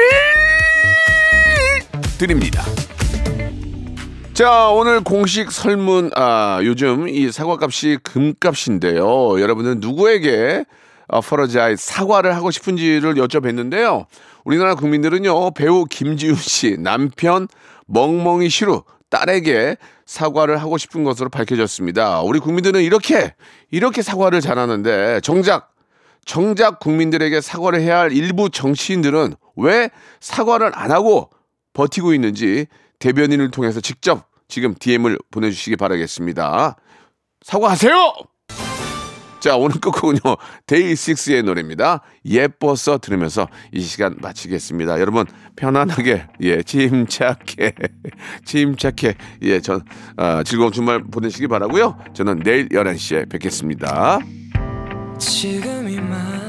[2.18, 2.62] 드립니다.
[4.32, 9.40] 자, 오늘 공식 설문, 아, 요즘 이 사과값이 금값인데요.
[9.40, 10.64] 여러분은 누구에게
[11.06, 14.06] 어, 퍼러자이 사과를 하고 싶은지를 여쭤봤는데요.
[14.44, 17.46] 우리나라 국민들은요, 배우 김지훈 씨 남편
[17.86, 18.82] 멍멍이 시루
[19.14, 22.22] 딸에게 사과를 하고 싶은 것으로 밝혀졌습니다.
[22.22, 23.34] 우리 국민들은 이렇게,
[23.70, 25.72] 이렇게 사과를 잘하는데, 정작,
[26.24, 29.90] 정작 국민들에게 사과를 해야 할 일부 정치인들은 왜
[30.20, 31.30] 사과를 안 하고
[31.74, 32.66] 버티고 있는지
[32.98, 36.76] 대변인을 통해서 직접 지금 DM을 보내주시기 바라겠습니다.
[37.42, 38.14] 사과하세요!
[39.44, 40.20] 자, 오늘 끝곡은요,
[40.66, 42.00] 데이식스의 노래입니다.
[42.24, 44.98] 예뻐서 들으면서 이 시간 마치겠습니다.
[45.00, 47.74] 여러분, 편안하게, 예, 침착해,
[48.46, 49.82] 침착해, 예, 전,
[50.16, 54.18] 아, 즐거운 주말 보내시기 바라고요 저는 내일 11시에 뵙겠습니다.
[55.18, 56.43] 지금 이 말